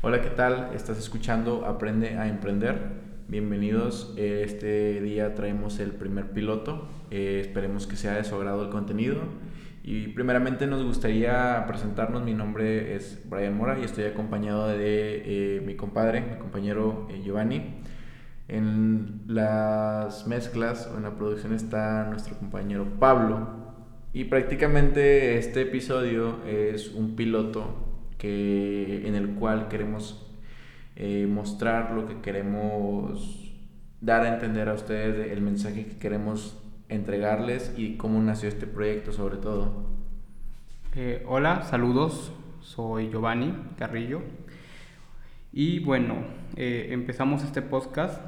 Hola, 0.00 0.22
¿qué 0.22 0.30
tal? 0.30 0.70
Estás 0.76 0.96
escuchando 0.96 1.66
Aprende 1.66 2.10
a 2.18 2.28
Emprender. 2.28 2.78
Bienvenidos. 3.26 4.14
Este 4.16 5.00
día 5.00 5.34
traemos 5.34 5.80
el 5.80 5.90
primer 5.90 6.30
piloto. 6.30 6.86
Eh, 7.10 7.40
esperemos 7.40 7.88
que 7.88 7.96
sea 7.96 8.14
de 8.14 8.22
su 8.22 8.36
agrado 8.36 8.62
el 8.62 8.70
contenido. 8.70 9.16
Y 9.82 10.06
primeramente 10.06 10.68
nos 10.68 10.84
gustaría 10.84 11.64
presentarnos. 11.66 12.22
Mi 12.22 12.32
nombre 12.32 12.94
es 12.94 13.20
Brian 13.28 13.56
Mora 13.56 13.76
y 13.76 13.82
estoy 13.82 14.04
acompañado 14.04 14.68
de 14.68 15.56
eh, 15.56 15.60
mi 15.62 15.74
compadre, 15.74 16.20
mi 16.20 16.36
compañero 16.36 17.08
eh, 17.10 17.20
Giovanni. 17.24 17.80
En 18.46 19.22
las 19.26 20.28
mezclas 20.28 20.88
o 20.94 20.96
en 20.96 21.02
la 21.02 21.16
producción 21.16 21.54
está 21.54 22.04
nuestro 22.04 22.38
compañero 22.38 22.86
Pablo. 23.00 23.48
Y 24.12 24.26
prácticamente 24.26 25.38
este 25.38 25.62
episodio 25.62 26.38
es 26.46 26.94
un 26.94 27.16
piloto 27.16 27.87
que, 28.18 29.06
en 29.06 29.14
el 29.14 29.30
cual 29.36 29.68
queremos 29.68 30.28
eh, 30.96 31.26
mostrar 31.28 31.92
lo 31.92 32.06
que 32.06 32.20
queremos 32.20 33.52
dar 34.00 34.22
a 34.22 34.34
entender 34.34 34.68
a 34.68 34.74
ustedes, 34.74 35.30
el 35.30 35.40
mensaje 35.40 35.86
que 35.86 35.96
queremos 35.96 36.60
entregarles 36.88 37.72
y 37.76 37.96
cómo 37.96 38.20
nació 38.20 38.48
este 38.48 38.66
proyecto 38.66 39.12
sobre 39.12 39.36
todo. 39.36 39.86
Eh, 40.94 41.24
hola, 41.26 41.62
saludos, 41.62 42.32
soy 42.60 43.10
Giovanni 43.10 43.54
Carrillo 43.76 44.22
y 45.52 45.80
bueno, 45.80 46.16
eh, 46.56 46.88
empezamos 46.90 47.44
este 47.44 47.62
podcast 47.62 48.20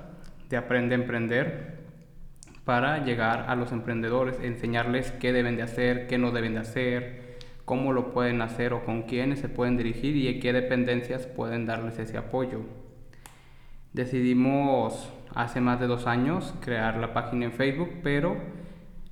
de 0.48 0.56
Aprende 0.56 0.94
a 0.94 0.98
Emprender 0.98 1.80
para 2.64 3.04
llegar 3.04 3.46
a 3.48 3.56
los 3.56 3.72
emprendedores, 3.72 4.38
enseñarles 4.42 5.10
qué 5.12 5.32
deben 5.32 5.56
de 5.56 5.62
hacer, 5.62 6.06
qué 6.06 6.18
no 6.18 6.30
deben 6.30 6.54
de 6.54 6.60
hacer, 6.60 7.29
cómo 7.64 7.92
lo 7.92 8.12
pueden 8.12 8.42
hacer 8.42 8.72
o 8.72 8.84
con 8.84 9.02
quiénes 9.02 9.40
se 9.40 9.48
pueden 9.48 9.76
dirigir 9.76 10.16
y 10.16 10.28
a 10.28 10.40
qué 10.40 10.52
dependencias 10.52 11.26
pueden 11.26 11.66
darles 11.66 11.98
ese 11.98 12.18
apoyo. 12.18 12.60
Decidimos 13.92 15.12
hace 15.34 15.60
más 15.60 15.80
de 15.80 15.86
dos 15.86 16.06
años 16.06 16.54
crear 16.60 16.96
la 16.96 17.12
página 17.12 17.46
en 17.46 17.52
Facebook, 17.52 17.90
pero 18.02 18.36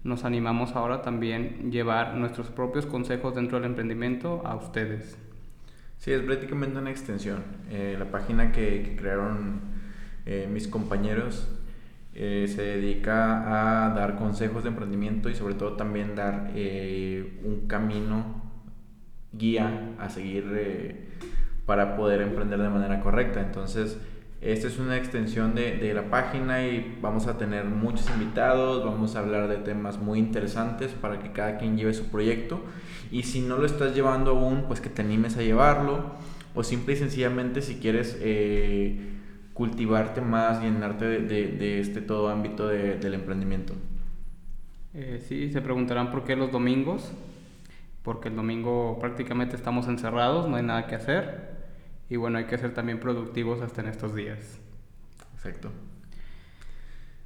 nos 0.05 0.25
animamos 0.25 0.77
ahora 0.77 1.03
también 1.03 1.71
llevar 1.71 2.15
nuestros 2.15 2.49
propios 2.51 2.87
consejos 2.87 3.35
dentro 3.35 3.59
del 3.59 3.71
emprendimiento 3.71 4.43
a 4.45 4.55
ustedes. 4.57 5.19
Sí, 5.99 6.13
es 6.13 6.23
prácticamente 6.23 6.79
una 6.79 6.91
extensión. 6.91 7.43
Eh, 7.71 7.97
la 7.99 8.11
página 8.11 8.53
que, 8.53 8.97
crearon 8.97 9.61
eh, 10.27 10.49
mis 10.51 10.69
compañeros 10.69 11.49
eh, 12.21 12.49
se 12.49 12.63
dedica 12.63 13.85
a 13.87 13.95
dar 13.95 14.17
consejos 14.17 14.65
de 14.65 14.71
emprendimiento 14.71 15.31
y 15.31 15.37
sobre 15.37 15.55
todo 15.55 15.75
también 15.75 16.17
dar 16.17 16.51
un 16.53 17.69
camino 17.69 18.43
guía 19.33 19.95
a 20.01 20.09
seguir 20.09 20.51
eh, 20.53 21.09
para 21.65 21.97
poder 21.97 22.21
emprender 22.23 22.61
de 22.61 22.71
manera 22.71 22.99
correcta. 22.99 23.41
Entonces, 23.41 23.99
esta 24.41 24.67
es 24.67 24.81
una 24.81 24.97
extensión 24.97 25.55
de, 25.55 25.77
de, 25.77 25.95
la 25.95 26.11
página 26.11 26.67
y 26.67 26.99
vamos 27.01 27.29
a 27.29 27.39
tener 27.39 27.67
muchos 27.67 28.11
invitados, 28.11 28.85
vamos 28.85 29.15
a 29.15 29.21
hablar 29.21 29.47
de 29.47 29.59
temas 29.59 29.99
muy 29.99 30.19
interesantes 30.19 30.93
para 30.93 31.21
que 31.21 31.31
cada 31.31 31.57
quien 31.59 31.77
lleve 31.77 31.95
su 31.95 32.07
proyecto. 32.07 32.61
Y 33.13 33.23
si 33.23 33.43
no 33.43 33.59
lo 33.59 33.67
estás 33.67 33.95
llevando 33.95 34.33
aún, 34.33 34.65
pues 34.67 34.81
que 34.81 34.91
te 34.91 35.03
animes 35.03 35.37
a 35.37 35.43
llevarlo. 35.43 36.17
O 36.55 36.65
simple 36.65 36.95
y 36.95 36.97
sencillamente 36.97 37.63
si 37.63 37.77
quieres 37.77 38.19
eh, 38.21 38.99
cultivarte 39.59 40.21
más, 40.21 40.63
llenarte 40.63 41.05
de, 41.05 41.19
de, 41.19 41.49
de, 41.49 41.81
este 41.81 42.01
todo 42.01 42.29
ámbito 42.29 42.69
del 42.69 43.13
emprendimiento. 43.13 43.75
Eh, 44.95 45.21
sí, 45.29 45.51
se 45.51 45.61
preguntarán 45.61 46.13
por 46.13 46.23
qué 46.23 46.37
los 46.37 46.53
domingos 46.53 47.11
porque 48.05 48.29
el 48.29 48.37
domingo 48.37 48.99
prácticamente 49.01 49.57
estamos 49.57 49.89
encerrados, 49.89 50.49
no 50.49 50.55
hay 50.55 50.63
nada 50.63 50.87
que 50.87 50.95
hacer 50.95 51.57
y 52.09 52.15
bueno, 52.15 52.39
hay 52.39 52.45
que 52.45 52.57
ser 52.57 52.73
también 52.73 53.01
productivos 53.01 53.61
hasta 53.61 53.81
en 53.81 53.89
estos 53.89 54.15
días. 54.15 54.61
Exacto. 55.35 55.73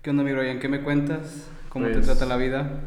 ¿Qué 0.00 0.08
onda, 0.08 0.24
mi 0.24 0.32
Brian? 0.32 0.58
¿Qué 0.58 0.70
me 0.70 0.80
cuentas? 0.80 1.50
¿Cómo 1.68 1.86
te 1.86 1.92
pues, 1.92 2.06
trata 2.06 2.24
la 2.24 2.38
vida? 2.38 2.80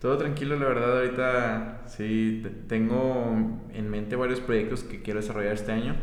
Todo 0.00 0.18
tranquilo, 0.18 0.58
la 0.58 0.66
verdad, 0.66 0.98
ahorita 0.98 1.82
sí, 1.86 2.44
tengo 2.68 3.60
en 3.72 3.88
mente 3.90 4.16
varios 4.16 4.40
proyectos 4.40 4.82
que 4.82 5.02
quiero 5.02 5.20
desarrollar 5.20 5.54
este 5.54 5.70
año. 5.70 5.94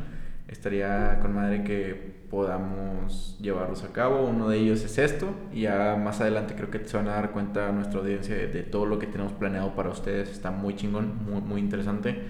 Estaría 0.51 1.19
con 1.21 1.33
madre 1.33 1.63
que 1.63 2.21
podamos 2.29 3.37
llevarlos 3.41 3.83
a 3.83 3.93
cabo. 3.93 4.25
Uno 4.25 4.49
de 4.49 4.57
ellos 4.57 4.83
es 4.83 4.97
esto 4.97 5.33
y 5.53 5.61
ya 5.61 5.95
más 5.95 6.19
adelante 6.19 6.55
creo 6.55 6.69
que 6.69 6.85
se 6.85 6.97
van 6.97 7.07
a 7.07 7.11
dar 7.11 7.31
cuenta 7.31 7.71
nuestra 7.71 7.99
audiencia 7.99 8.35
de, 8.35 8.63
todo 8.63 8.85
lo 8.85 8.99
que 8.99 9.07
tenemos 9.07 9.31
planeado 9.33 9.73
para 9.75 9.89
ustedes. 9.89 10.29
Está 10.29 10.51
muy 10.51 10.75
chingón, 10.75 11.23
muy, 11.25 11.41
muy 11.41 11.61
interesante. 11.61 12.21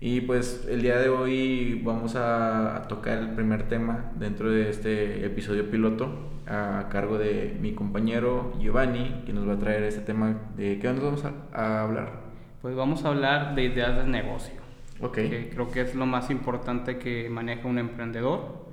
Y 0.00 0.20
pues 0.20 0.66
el 0.70 0.82
día 0.82 0.98
de 0.98 1.08
hoy 1.08 1.82
vamos 1.84 2.14
a, 2.14 2.86
tocar 2.88 3.18
el 3.18 3.30
primer 3.30 3.64
tema 3.64 4.12
dentro 4.14 4.48
de 4.50 4.70
este 4.70 5.26
episodio 5.26 5.68
piloto 5.68 6.30
a 6.46 6.86
cargo 6.88 7.18
de 7.18 7.56
mi 7.60 7.72
compañero 7.72 8.52
Giovanni, 8.60 9.22
que 9.26 9.32
nos 9.32 9.48
va 9.48 9.54
a 9.54 9.58
traer 9.58 9.82
este 9.82 10.00
tema 10.02 10.36
de 10.56 10.78
qué 10.78 10.92
nos 10.92 11.02
vamos 11.02 11.24
a, 11.52 11.82
hablar. 11.82 12.12
Pues 12.62 12.76
vamos 12.76 13.04
a 13.04 13.08
hablar 13.08 13.56
de 13.56 13.64
ideas 13.64 13.96
de 13.96 14.04
negocio. 14.04 14.67
Ok. 15.00 15.14
Que 15.14 15.50
creo 15.52 15.70
que 15.70 15.80
es 15.82 15.94
lo 15.94 16.06
más 16.06 16.30
importante 16.30 16.98
que 16.98 17.28
maneja 17.30 17.68
un 17.68 17.78
emprendedor 17.78 18.68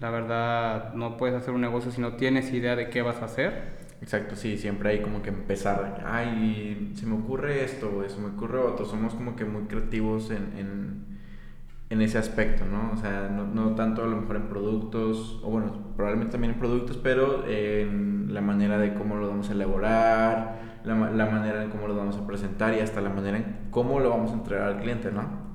la 0.00 0.10
verdad, 0.10 0.92
no 0.94 1.16
puedes 1.16 1.36
hacer 1.36 1.54
un 1.54 1.60
negocio 1.60 1.90
si 1.90 2.00
no 2.00 2.14
tienes 2.14 2.52
idea 2.52 2.76
de 2.76 2.90
qué 2.90 3.02
vas 3.02 3.22
a 3.22 3.26
hacer. 3.26 3.74
Exacto, 4.02 4.36
sí, 4.36 4.58
siempre 4.58 4.90
hay 4.90 5.00
como 5.00 5.22
que 5.22 5.30
empezar, 5.30 6.04
ay, 6.06 6.92
se 6.94 7.06
me 7.06 7.14
ocurre 7.14 7.64
esto, 7.64 8.04
se 8.06 8.20
me 8.20 8.28
ocurre 8.28 8.58
otro, 8.58 8.84
somos 8.84 9.14
como 9.14 9.34
que 9.34 9.46
muy 9.46 9.62
creativos 9.62 10.30
en, 10.30 10.58
en, 10.58 11.04
en 11.88 12.02
ese 12.02 12.18
aspecto, 12.18 12.66
¿no? 12.66 12.90
O 12.92 12.96
sea, 12.98 13.30
no, 13.34 13.46
no, 13.46 13.74
tanto 13.74 14.04
a 14.04 14.06
lo 14.06 14.16
mejor 14.16 14.36
en 14.36 14.48
productos, 14.48 15.40
o 15.42 15.50
bueno, 15.50 15.94
probablemente 15.96 16.32
también 16.32 16.52
en 16.52 16.58
productos, 16.58 16.98
pero 16.98 17.46
en 17.48 18.34
la 18.34 18.42
manera 18.42 18.76
de 18.76 18.92
cómo 18.94 19.16
lo 19.16 19.28
vamos 19.28 19.48
a 19.48 19.52
elaborar, 19.52 20.73
la, 20.84 20.94
la 21.10 21.26
manera 21.26 21.62
en 21.62 21.70
cómo 21.70 21.88
lo 21.88 21.96
vamos 21.96 22.16
a 22.16 22.26
presentar 22.26 22.74
y 22.74 22.80
hasta 22.80 23.00
la 23.00 23.10
manera 23.10 23.38
en 23.38 23.68
cómo 23.70 24.00
lo 24.00 24.10
vamos 24.10 24.30
a 24.30 24.34
entregar 24.34 24.68
al 24.68 24.80
cliente, 24.80 25.10
¿no? 25.10 25.54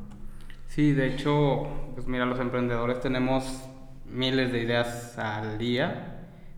Sí, 0.68 0.94
de 0.94 1.08
hecho, 1.08 1.68
pues 1.96 2.08
mira, 2.08 2.26
los 2.26 2.40
emprendedores 2.40 3.00
tenemos 3.00 3.68
miles 4.06 4.52
de 4.52 4.62
ideas 4.62 5.18
al 5.18 5.58
día. 5.58 6.16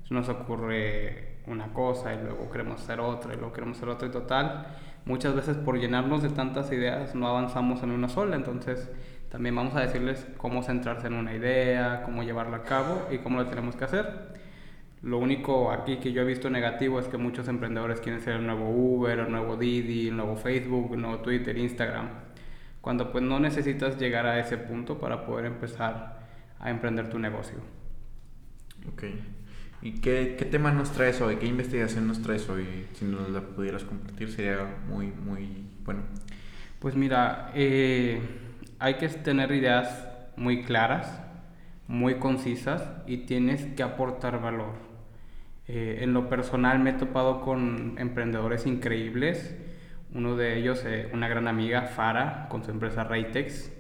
Nos 0.10 0.28
ocurre 0.28 1.38
una 1.48 1.72
cosa 1.74 2.14
y 2.14 2.22
luego 2.22 2.50
queremos 2.50 2.82
hacer 2.82 3.00
otra 3.00 3.34
y 3.34 3.38
luego 3.38 3.54
queremos 3.54 3.78
hacer 3.78 3.90
otra 3.90 4.08
y 4.10 4.12
total. 4.12 4.68
Muchas 5.06 5.34
veces 5.36 5.58
por 5.58 5.80
llenarnos 5.80 6.22
de 6.22 6.30
tantas 6.30 6.72
ideas 6.72 7.16
no 7.16 7.28
avanzamos 7.28 7.82
en 7.84 7.92
una 7.92 8.10
sola, 8.10 8.36
entonces 8.36 8.92
también 9.30 9.56
vamos 9.56 9.74
a 9.76 9.80
decirles 9.80 10.28
cómo 10.38 10.64
centrarse 10.64 11.08
en 11.08 11.14
una 11.14 11.34
idea, 11.34 12.04
cómo 12.04 12.24
llevarla 12.24 12.58
a 12.58 12.64
cabo 12.64 13.08
y 13.10 13.20
cómo 13.20 13.38
lo 13.38 13.48
tenemos 13.48 13.76
que 13.78 13.86
hacer. 13.86 14.41
Lo 15.04 15.18
único 15.18 15.72
aquí 15.72 15.98
que 15.98 16.12
yo 16.12 16.22
he 16.22 16.26
visto 16.26 16.50
negativo 16.50 17.00
es 17.00 17.08
que 17.08 17.18
muchos 17.18 17.48
emprendedores 17.48 18.00
quieren 18.02 18.22
ser 18.22 18.36
el 18.36 18.46
nuevo 18.46 18.70
Uber, 18.70 19.20
el 19.20 19.32
nuevo 19.32 19.58
Didi, 19.58 20.10
el 20.10 20.18
nuevo 20.18 20.36
Facebook, 20.36 20.94
el 20.94 21.02
nuevo 21.02 21.20
Twitter, 21.20 21.58
Instagram 21.58 22.10
cuando 22.82 23.12
pues 23.12 23.24
no 23.24 23.40
necesitas 23.40 23.98
llegar 23.98 24.26
a 24.26 24.40
ese 24.40 24.58
punto 24.58 25.00
para 25.00 25.26
poder 25.26 25.46
empezar 25.46 26.20
a 26.60 26.70
emprender 26.70 27.10
tu 27.10 27.20
negocio. 27.20 27.58
Ok. 28.92 29.04
¿Y 29.84 29.94
qué, 29.94 30.36
qué 30.38 30.46
tema 30.46 30.72
nos 30.72 30.92
traes 30.92 31.22
hoy? 31.22 31.38
¿Qué 31.38 31.46
investigación 31.46 32.08
nos 32.08 32.22
traes 32.22 32.50
hoy? 32.50 32.88
Si 32.94 33.06
nos 33.06 33.30
la 33.30 33.42
pudieras 33.42 33.84
compartir 33.84 34.32
sería 34.32 34.78
muy, 34.88 35.08
muy 35.08 35.66
bueno. 35.86 36.02
Pues 36.80 36.96
mira, 36.96 37.52
eh, 37.54 38.20
hay 38.80 38.96
que 38.96 39.08
tener 39.10 39.52
ideas 39.52 40.08
muy 40.36 40.64
claras, 40.64 41.22
muy 41.88 42.16
concisas 42.16 42.84
y 43.06 43.18
tienes 43.18 43.64
que 43.76 43.84
aportar 43.84 44.42
valor. 44.42 44.91
Eh, 45.74 46.04
en 46.04 46.12
lo 46.12 46.28
personal 46.28 46.80
me 46.80 46.90
he 46.90 46.94
topado 46.94 47.40
con 47.40 47.96
emprendedores 47.98 48.66
increíbles 48.66 49.56
uno 50.14 50.36
de 50.36 50.58
ellos, 50.58 50.84
eh, 50.86 51.10
una 51.14 51.30
gran 51.30 51.48
amiga, 51.48 51.84
Fara, 51.84 52.48
con 52.50 52.62
su 52.66 52.72
empresa 52.72 53.06
Raytex. 53.06 53.72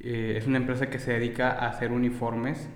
Eh, 0.00 0.36
es 0.38 0.46
una 0.46 0.56
empresa 0.56 0.88
que 0.88 0.98
se 0.98 1.12
dedica 1.12 1.50
a 1.50 1.68
hacer 1.68 1.92
uniformes 1.92 2.70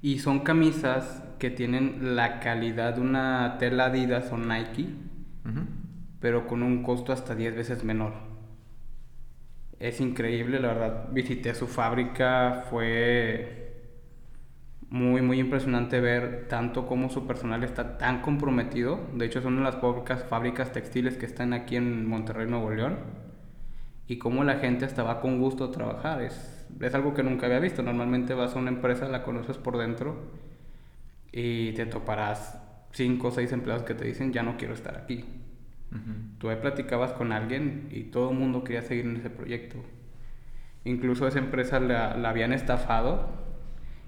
y 0.00 0.20
son 0.20 0.40
camisas 0.40 1.22
que 1.38 1.50
tienen 1.50 2.16
la 2.16 2.40
calidad 2.40 2.94
de 2.94 3.02
una 3.02 3.56
tela 3.58 3.86
Adidas 3.86 4.32
o 4.32 4.38
Nike, 4.38 4.88
pero 6.18 6.46
con 6.46 6.62
un 6.62 6.82
costo 6.82 7.12
hasta 7.12 7.34
10 7.34 7.56
veces 7.56 7.84
menor. 7.84 8.14
Es 9.78 10.00
increíble, 10.00 10.60
la 10.60 10.68
verdad. 10.68 11.08
Visité 11.12 11.54
su 11.54 11.66
fábrica, 11.66 12.64
fue 12.70 13.69
muy, 14.90 15.22
muy 15.22 15.38
impresionante 15.38 16.00
ver 16.00 16.46
tanto 16.48 16.86
cómo 16.86 17.10
su 17.10 17.26
personal 17.26 17.62
está 17.62 17.96
tan 17.96 18.22
comprometido. 18.22 19.00
De 19.14 19.24
hecho, 19.26 19.40
son 19.40 19.54
una 19.54 19.66
de 19.66 19.72
las 19.72 19.80
pocas 19.80 20.24
fábricas 20.24 20.72
textiles 20.72 21.16
que 21.16 21.26
están 21.26 21.52
aquí 21.52 21.76
en 21.76 22.06
Monterrey, 22.06 22.48
Nuevo 22.48 22.70
León. 22.70 22.96
Y 24.08 24.18
cómo 24.18 24.42
la 24.42 24.56
gente 24.56 24.84
estaba 24.84 25.20
con 25.20 25.38
gusto 25.38 25.64
a 25.64 25.70
trabajar. 25.70 26.22
Es, 26.22 26.66
es 26.80 26.94
algo 26.94 27.14
que 27.14 27.22
nunca 27.22 27.46
había 27.46 27.60
visto. 27.60 27.84
Normalmente 27.84 28.34
vas 28.34 28.56
a 28.56 28.58
una 28.58 28.70
empresa, 28.70 29.08
la 29.08 29.22
conoces 29.22 29.58
por 29.58 29.78
dentro 29.78 30.16
y 31.30 31.70
te 31.72 31.86
toparás 31.86 32.58
cinco 32.90 33.28
o 33.28 33.30
seis 33.30 33.52
empleados 33.52 33.84
que 33.84 33.94
te 33.94 34.04
dicen, 34.04 34.32
ya 34.32 34.42
no 34.42 34.56
quiero 34.56 34.74
estar 34.74 34.96
aquí. 34.96 35.24
Tú 36.38 36.48
ahí 36.48 36.56
platicabas 36.60 37.12
con 37.12 37.32
alguien 37.32 37.88
y 37.92 38.04
todo 38.04 38.30
el 38.30 38.38
mundo 38.38 38.64
quería 38.64 38.82
seguir 38.82 39.06
en 39.06 39.16
ese 39.16 39.30
proyecto. 39.30 39.76
Incluso 40.84 41.28
esa 41.28 41.38
empresa 41.38 41.78
la, 41.78 42.16
la 42.16 42.30
habían 42.30 42.52
estafado 42.52 43.49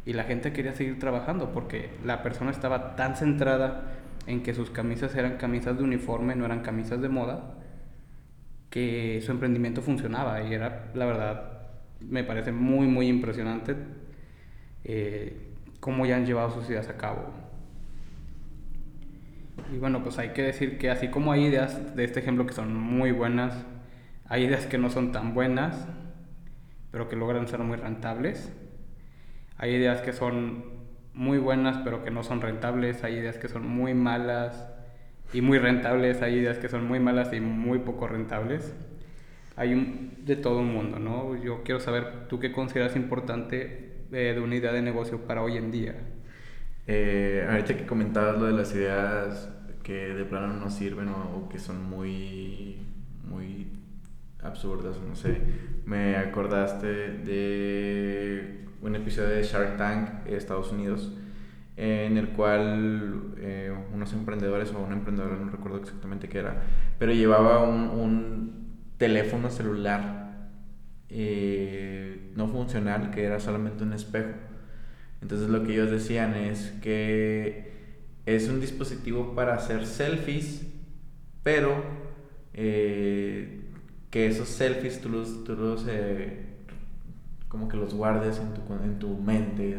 y 0.04 0.12
la 0.12 0.25
gente 0.25 0.52
quería 0.52 0.72
seguir 0.72 0.99
trabajando 0.99 1.52
porque 1.52 1.90
la 2.04 2.22
persona 2.22 2.50
estaba 2.50 2.96
tan 2.96 3.16
centrada 3.16 3.84
en 4.26 4.43
que 4.43 4.54
sus 4.54 4.70
camisas 4.70 5.14
eran 5.14 5.37
camisas 5.37 5.76
de 5.76 5.84
uniforme, 5.84 6.34
no 6.34 6.44
eran 6.44 6.60
camisas 6.60 7.00
de 7.00 7.08
moda, 7.08 7.54
que 8.70 9.20
su 9.25 9.32
emprendimiento 9.32 9.82
funcionaba 9.82 10.43
y 10.43 10.54
era, 10.54 10.90
la 10.94 11.06
verdad, 11.06 11.52
me 12.00 12.25
parece 12.25 12.52
muy, 12.52 12.87
muy 12.87 13.08
impresionante 13.08 13.76
eh, 14.84 15.52
cómo 15.81 16.06
ya 16.06 16.16
han 16.16 16.26
llevado 16.26 16.50
sus 16.50 16.69
ideas 16.70 16.88
a 16.88 16.96
cabo. 16.96 17.31
Y 19.72 19.78
bueno, 19.78 20.02
pues 20.02 20.19
hay 20.19 20.31
que 20.31 20.43
decir 20.43 20.78
que 20.78 20.90
así 20.90 21.08
como 21.08 21.32
hay 21.32 21.44
ideas 21.44 21.94
de 21.94 22.04
este 22.04 22.20
ejemplo 22.20 22.46
que 22.46 22.52
son 22.52 22.75
muy 22.75 23.12
buenas, 23.12 23.54
hay 24.26 24.44
ideas 24.44 24.66
que 24.66 24.78
no 24.78 24.90
son 24.90 25.12
tan 25.12 25.34
buenas, 25.34 25.87
pero 26.90 27.08
que 27.08 27.16
logran 27.16 27.49
ser 27.49 27.60
muy 27.60 27.76
rentables. 27.76 28.52
Hay 29.58 29.75
ideas 29.75 30.00
que 30.00 30.12
son 30.12 30.64
muy 31.14 31.38
buenas, 31.38 31.78
pero 31.84 32.04
que 32.04 32.10
no 32.10 32.22
son 32.22 32.40
rentables. 32.40 33.04
Hay 33.04 33.16
ideas 33.16 33.38
que 33.38 33.49
son 33.49 33.66
muy 33.66 33.94
malas 33.94 34.69
y 35.32 35.40
muy 35.40 35.58
rentables. 35.58 36.22
Hay 36.22 36.37
ideas 36.37 36.58
que 36.58 36.69
son 36.69 36.87
muy 36.87 37.00
malas 37.00 37.32
y 37.32 37.40
muy 37.40 37.78
poco 37.81 38.08
rentables. 38.08 38.75
Hay 39.56 40.12
de 40.25 40.37
todo 40.37 40.60
un 40.60 40.72
mundo, 40.72 40.99
¿no? 40.99 41.37
Yo 41.43 41.62
quiero 41.62 41.81
saber, 41.81 42.26
¿tú 42.28 42.40
qué 42.40 42.52
consideras 42.52 42.96
importante 42.96 44.06
eh, 44.10 44.32
de 44.34 44.40
una 44.40 44.56
idea 44.56 44.72
de 44.72 44.82
negocio 44.82 45.26
para 45.26 45.43
hoy 45.43 45.56
en 45.58 45.70
día? 45.70 45.94
Eh, 46.87 47.46
ahorita 47.49 47.76
que 47.76 47.87
comentabas 47.87 48.38
lo 48.38 48.46
de 48.46 48.52
las 48.52 48.75
ideas 48.75 49.50
que 49.82 49.93
de 49.93 50.25
plano 50.25 50.54
no 50.54 50.70
sirven 50.70 51.08
o, 51.08 51.49
que 51.49 51.58
son 51.58 51.84
muy, 51.84 52.78
muy 53.25 53.69
absurdas, 54.42 54.96
no 55.06 55.14
sé, 55.14 55.40
me 55.84 56.16
acordaste 56.16 56.86
de 56.86 58.66
un 58.80 58.96
episodio 58.96 59.30
de 59.30 59.42
Shark 59.42 59.76
Tank 59.76 60.26
Estados 60.26 60.72
Unidos 60.72 61.12
en 61.76 62.18
el 62.18 62.28
cual 62.30 63.34
eh, 63.38 63.72
unos 63.94 64.12
emprendedores 64.12 64.72
o 64.72 64.80
un 64.80 64.92
emprendedor, 64.92 65.32
no 65.32 65.50
recuerdo 65.50 65.78
exactamente 65.78 66.28
qué 66.28 66.38
era, 66.38 66.62
pero 66.98 67.12
llevaba 67.12 67.62
un, 67.62 67.88
un 67.88 68.62
teléfono 68.98 69.50
celular 69.50 70.22
eh, 71.08 72.30
no 72.36 72.48
funcional 72.48 73.10
que 73.10 73.24
era 73.24 73.38
solamente 73.40 73.84
un 73.84 73.92
espejo. 73.92 74.30
Entonces 75.20 75.48
lo 75.50 75.62
que 75.62 75.74
ellos 75.74 75.90
decían 75.90 76.34
es 76.34 76.72
que 76.82 77.72
es 78.26 78.48
un 78.48 78.60
dispositivo 78.60 79.34
para 79.34 79.54
hacer 79.54 79.86
selfies, 79.86 80.66
pero 81.42 81.82
eh, 82.54 83.62
que 84.12 84.26
esos 84.26 84.47
selfies 84.47 85.00
tú 85.00 85.09
los, 85.09 85.43
tú 85.43 85.56
los 85.56 85.87
como 87.49 87.67
que 87.67 87.79
los 87.79 87.94
guardes 87.94 88.38
en 88.38 88.53
tu, 88.53 88.61
en 88.85 88.99
tu 88.99 89.17
mente, 89.17 89.75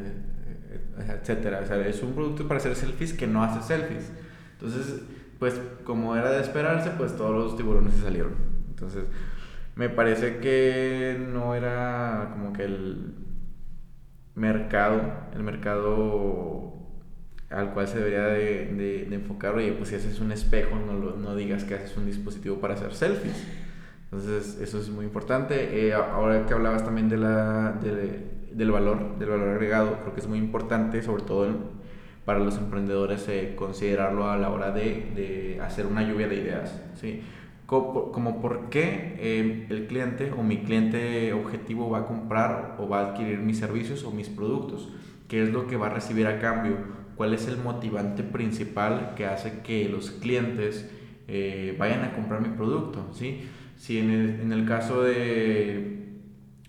etcétera. 0.98 1.62
O 1.64 1.68
sea, 1.68 1.88
es 1.88 2.02
un 2.02 2.14
producto 2.14 2.48
para 2.48 2.60
hacer 2.60 2.76
selfies 2.76 3.14
que 3.14 3.28
no 3.28 3.44
hace 3.44 3.62
selfies. 3.62 4.12
Entonces, 4.54 5.02
pues 5.38 5.62
como 5.84 6.16
era 6.16 6.32
de 6.32 6.42
esperarse, 6.42 6.90
pues 6.98 7.16
todos 7.16 7.32
los 7.32 7.56
tiburones 7.56 7.94
se 7.94 8.02
salieron. 8.02 8.34
Entonces, 8.70 9.06
me 9.76 9.90
parece 9.90 10.38
que 10.38 11.24
no 11.32 11.54
era 11.54 12.32
como 12.34 12.54
que 12.54 12.64
el 12.64 13.14
mercado, 14.34 15.00
el 15.36 15.44
mercado 15.44 16.74
al 17.52 17.72
cual 17.74 17.88
se 17.88 18.00
debería 18.00 18.24
de, 18.24 19.06
de, 19.08 19.16
enfocar, 19.16 19.54
oye, 19.54 19.74
pues 19.74 19.90
si 19.90 19.96
haces 19.96 20.20
un 20.20 20.32
espejo, 20.32 20.76
no, 20.76 20.94
no 21.18 21.36
digas 21.36 21.66
que 21.66 21.76
haces 21.76 21.96
un 21.98 22.08
dispositivo 22.08 22.58
para 22.60 22.74
hacer 22.74 22.96
selfies. 22.96 23.63
Entonces, 24.14 24.60
eso 24.62 24.78
es 24.78 24.90
muy 24.90 25.06
importante. 25.06 25.88
Eh, 25.88 25.94
ahora 25.94 26.46
que 26.46 26.54
hablabas 26.54 26.84
también 26.86 27.10
de 27.10 27.18
la, 27.18 27.72
del 27.72 28.72
valor, 28.72 29.18
del 29.18 29.30
valor 29.30 29.50
agregado, 29.50 29.98
creo 30.02 30.14
que 30.14 30.20
es 30.20 30.28
muy 30.28 30.38
importante, 30.38 31.02
sobre 31.02 31.24
todo 31.24 31.48
para 32.24 32.38
los 32.38 32.58
emprendedores, 32.60 33.28
eh, 33.28 33.56
considerarlo 33.56 34.30
a 34.30 34.38
la 34.38 34.52
hora 34.52 34.70
de, 34.72 35.12
de, 35.16 35.60
hacer 35.62 35.88
una 35.88 36.08
lluvia 36.08 36.28
de 36.28 36.36
ideas. 36.36 36.80
¿sí? 36.94 37.22
Como, 37.66 38.12
como 38.12 38.40
por 38.40 38.70
qué 38.70 39.16
eh, 39.18 39.66
el 39.72 39.88
cliente 39.88 40.32
o 40.32 40.44
mi 40.44 40.60
cliente 40.60 41.34
objetivo 41.34 41.90
va 41.90 42.00
a 42.00 42.06
comprar 42.06 42.76
o 42.78 42.88
va 42.88 43.00
a 43.00 43.10
adquirir 43.10 43.40
mis 43.40 43.58
servicios 43.58 44.04
o 44.04 44.12
mis 44.12 44.30
productos. 44.30 44.90
¿Qué 45.28 45.42
es 45.42 45.50
lo 45.50 45.66
que 45.66 45.76
va 45.76 45.88
a 45.88 45.90
recibir 45.90 46.28
a 46.28 46.38
cambio? 46.38 46.78
¿Cuál 47.16 47.34
es 47.34 47.48
el 47.48 47.58
motivante 47.58 48.22
principal 48.22 49.14
que 49.16 49.26
hace 49.26 49.62
que 49.64 49.90
los 49.90 50.12
clientes 50.12 50.88
vayan 51.80 52.04
a 52.04 52.14
comprar 52.14 52.42
mi 52.42 52.50
producto? 52.50 53.08
¿sí? 53.14 53.50
Si 53.84 54.00
en 54.00 54.12
el, 54.12 54.40
en 54.40 54.54
el 54.54 54.66
caso 54.66 55.04
de, 55.04 56.08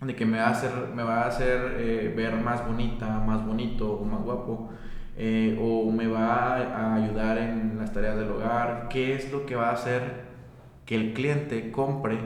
de, 0.01 0.17
que 0.17 0.27
me 0.27 0.39
va 0.39 0.49
a 0.49 0.51
hacer, 0.51 0.73
me 0.97 1.05
va 1.05 1.23
a 1.23 1.29
hacer 1.29 1.77
eh, 1.79 2.13
ver 2.17 2.35
más 2.35 2.67
bonita, 2.67 3.21
más 3.21 3.47
bonito 3.47 3.93
o 3.93 4.05
más 4.05 4.21
guapo, 4.21 4.71
eh, 5.17 5.57
o 5.63 5.89
me 5.93 6.09
va 6.09 6.57
a 6.57 6.97
ayudar 6.97 7.39
en 7.39 7.79
las 7.79 7.93
tareas 7.93 8.17
del 8.17 8.31
hogar, 8.31 8.89
¿qué 8.91 9.15
es 9.15 9.31
lo 9.31 9.47
que 9.47 9.55
va 9.55 9.69
a 9.69 9.75
hacer 9.75 10.25
que 10.85 10.97
el 10.97 11.13
cliente 11.13 11.71
compre 11.71 12.19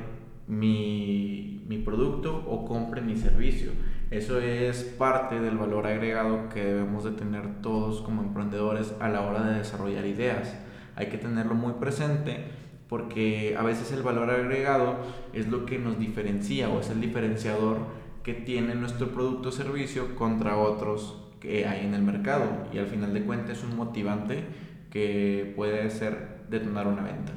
mi, 0.46 1.62
mi 1.69 1.76
producto 1.76 2.43
o 2.49 2.64
compre 2.64 3.02
mi 3.02 3.14
servicio? 3.14 3.73
Eso 4.11 4.40
es 4.40 4.85
parte 4.85 5.38
del 5.38 5.58
valor 5.58 5.87
agregado 5.87 6.49
que 6.49 6.64
debemos 6.64 7.05
de 7.05 7.11
tener 7.11 7.61
todos 7.61 8.00
como 8.00 8.23
emprendedores 8.23 8.94
a 9.00 9.11
la 9.11 9.20
hora 9.20 9.43
de 9.43 9.58
desarrollar 9.58 10.06
ideas. 10.06 10.58
Hay 10.96 11.08
que 11.11 11.19
tenerlo 11.19 11.55
muy 11.55 11.75
presente 11.75 12.57
porque 12.88 13.55
a 13.58 13.62
veces 13.62 13.93
el 13.93 14.02
valor 14.02 14.31
agregado 14.31 14.96
es 15.32 15.49
lo 15.49 15.67
que 15.67 15.79
nos 15.79 15.99
diferencia 15.99 16.69
o 16.70 16.81
es 16.81 16.90
el 16.90 17.00
diferenciador 17.00 17.79
que 18.23 18.35
tiene 18.35 18.75
nuestro 18.75 19.08
producto 19.08 19.50
o 19.50 19.52
servicio 19.52 20.14
contra 20.14 20.56
otros 20.56 21.25
que 21.40 21.67
hay 21.67 21.87
en 21.87 21.94
el 21.94 22.02
mercado 22.02 22.67
y 22.73 22.79
al 22.79 22.87
final 22.87 23.14
de 23.14 23.23
cuentas 23.23 23.58
es 23.58 23.64
un 23.64 23.76
motivante 23.76 24.43
que 24.90 25.52
puede 25.55 25.88
ser 25.90 26.38
detonar 26.49 26.87
una 26.87 27.02
venta. 27.02 27.32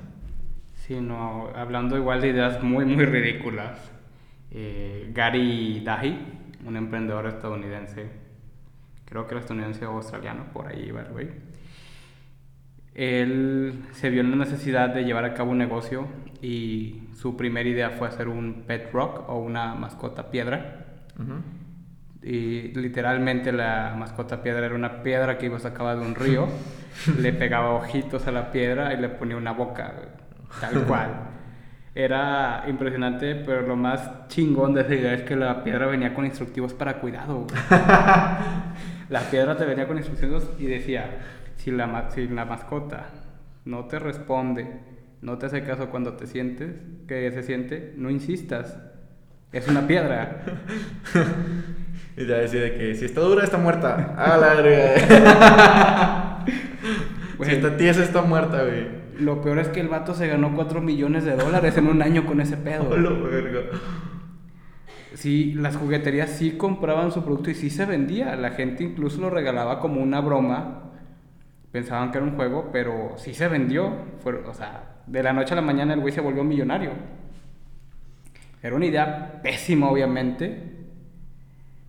Sí, 0.74 1.00
no, 1.00 1.50
hablando 1.54 1.98
igual 1.98 2.22
de 2.22 2.30
ideas 2.30 2.64
muy, 2.64 2.86
muy 2.86 3.06
ridículas. 3.06 3.92
Eh, 4.50 5.12
Gary 5.14 5.82
Dahi, 5.84 6.18
un 6.66 6.76
emprendedor 6.76 7.28
estadounidense, 7.28 8.10
creo 9.06 9.28
que 9.28 9.36
era 9.36 9.42
estadounidense 9.42 9.86
o 9.86 9.92
australiano, 9.92 10.46
por 10.52 10.68
ahí 10.68 10.92
güey 11.12 11.51
él 13.02 13.82
se 13.94 14.12
vio 14.12 14.22
en 14.22 14.30
la 14.30 14.38
necesidad 14.38 14.90
de 14.90 15.04
llevar 15.04 15.26
a 15.26 15.34
cabo 15.34 15.50
un 15.50 15.58
negocio 15.58 16.08
y 16.40 17.08
su 17.16 17.36
primera 17.36 17.68
idea 17.68 17.90
fue 17.90 18.08
hacer 18.08 18.28
un 18.28 18.64
pet 18.68 18.92
rock 18.94 19.28
o 19.28 19.40
una 19.40 19.74
mascota 19.74 20.30
piedra. 20.30 20.86
Y 22.22 22.68
literalmente 22.76 23.52
la 23.52 23.96
mascota 23.98 24.44
piedra 24.44 24.68
era 24.68 24.76
una 24.76 25.02
piedra 25.02 25.40
que 25.40 25.48
iba 25.48 25.58
sacada 25.58 25.96
de 25.96 26.06
un 26.06 26.14
río, 26.14 26.48
le 27.20 27.34
pegaba 27.34 27.74
ojitos 27.74 28.28
a 28.28 28.32
la 28.32 28.52
piedra 28.52 28.94
y 28.94 28.98
le 28.98 29.10
ponía 29.10 29.36
una 29.36 29.54
boca, 29.54 29.96
tal 30.60 30.84
cual. 30.88 31.10
Era 31.96 32.66
impresionante, 32.68 33.34
pero 33.34 33.64
lo 33.64 33.76
más 33.76 34.28
chingón 34.28 34.76
de 34.76 34.82
esa 34.82 34.94
idea 34.94 35.14
es 35.16 35.24
que 35.24 35.36
la 35.36 35.64
piedra 35.64 35.88
venía 35.88 36.14
con 36.14 36.24
instructivos 36.24 36.76
para 36.76 37.00
cuidado. 37.00 37.48
la 39.10 39.20
piedra 39.32 39.58
te 39.58 39.66
venía 39.66 39.88
con 39.88 39.98
instrucciones 39.98 40.48
y 40.60 40.68
decía, 40.68 41.10
si 41.64 41.70
la, 41.70 42.10
si 42.10 42.28
la 42.28 42.46
mascota 42.46 43.12
no 43.66 43.86
te 43.86 44.00
responde, 44.00 44.80
no 45.22 45.38
te 45.38 45.46
hace 45.46 45.64
caso 45.64 45.90
cuando 45.90 46.14
te 46.14 46.26
sientes, 46.26 46.72
que 47.08 47.32
se 47.32 47.44
siente, 47.44 47.94
no 47.98 48.10
insistas. 48.10 48.80
Es 49.52 49.68
una 49.68 49.86
piedra. 49.86 50.42
y 52.18 52.26
te 52.26 52.34
decir 52.34 52.78
que 52.78 52.96
si 52.96 53.06
está 53.06 53.22
dura, 53.22 53.44
está 53.44 53.60
muerta. 53.60 54.16
Ah, 54.18 54.38
la 54.38 54.56
si 57.46 57.52
está 57.52 57.78
tiesa, 57.78 58.02
está 58.02 58.24
muerta, 58.24 58.64
güey. 58.64 58.88
Lo 59.20 59.42
peor 59.42 59.60
es 59.60 59.68
que 59.68 59.82
el 59.82 59.88
vato 59.88 60.16
se 60.16 60.28
ganó 60.28 60.56
4 60.56 60.82
millones 60.82 61.26
de 61.26 61.36
dólares 61.36 61.78
en 61.78 61.86
un 61.88 62.02
año 62.02 62.26
con 62.26 62.42
ese 62.42 62.58
pedo. 62.58 62.90
verga. 63.30 63.78
Sí, 65.14 65.54
las 65.54 65.76
jugueterías 65.76 66.32
sí 66.32 66.54
compraban 66.54 67.12
su 67.12 67.24
producto 67.24 67.52
y 67.52 67.54
sí 67.54 67.70
se 67.70 67.86
vendía. 67.86 68.36
La 68.36 68.50
gente 68.52 68.84
incluso 68.84 69.22
lo 69.22 69.30
regalaba 69.30 69.80
como 69.80 70.02
una 70.02 70.22
broma 70.22 70.91
pensaban 71.72 72.12
que 72.12 72.18
era 72.18 72.28
un 72.28 72.36
juego, 72.36 72.70
pero 72.72 73.14
sí 73.18 73.34
se 73.34 73.48
vendió. 73.48 73.94
Fue, 74.20 74.36
o 74.36 74.54
sea, 74.54 75.02
de 75.08 75.24
la 75.24 75.34
noche 75.34 75.54
a 75.54 75.56
la 75.56 75.62
mañana 75.62 75.94
el 75.94 76.02
güey 76.02 76.14
se 76.14 76.22
volvió 76.22 76.44
millonario. 76.44 76.92
Era 78.62 78.76
una 78.76 78.86
idea 78.86 79.42
pésima, 79.42 79.90
obviamente. 79.90 80.80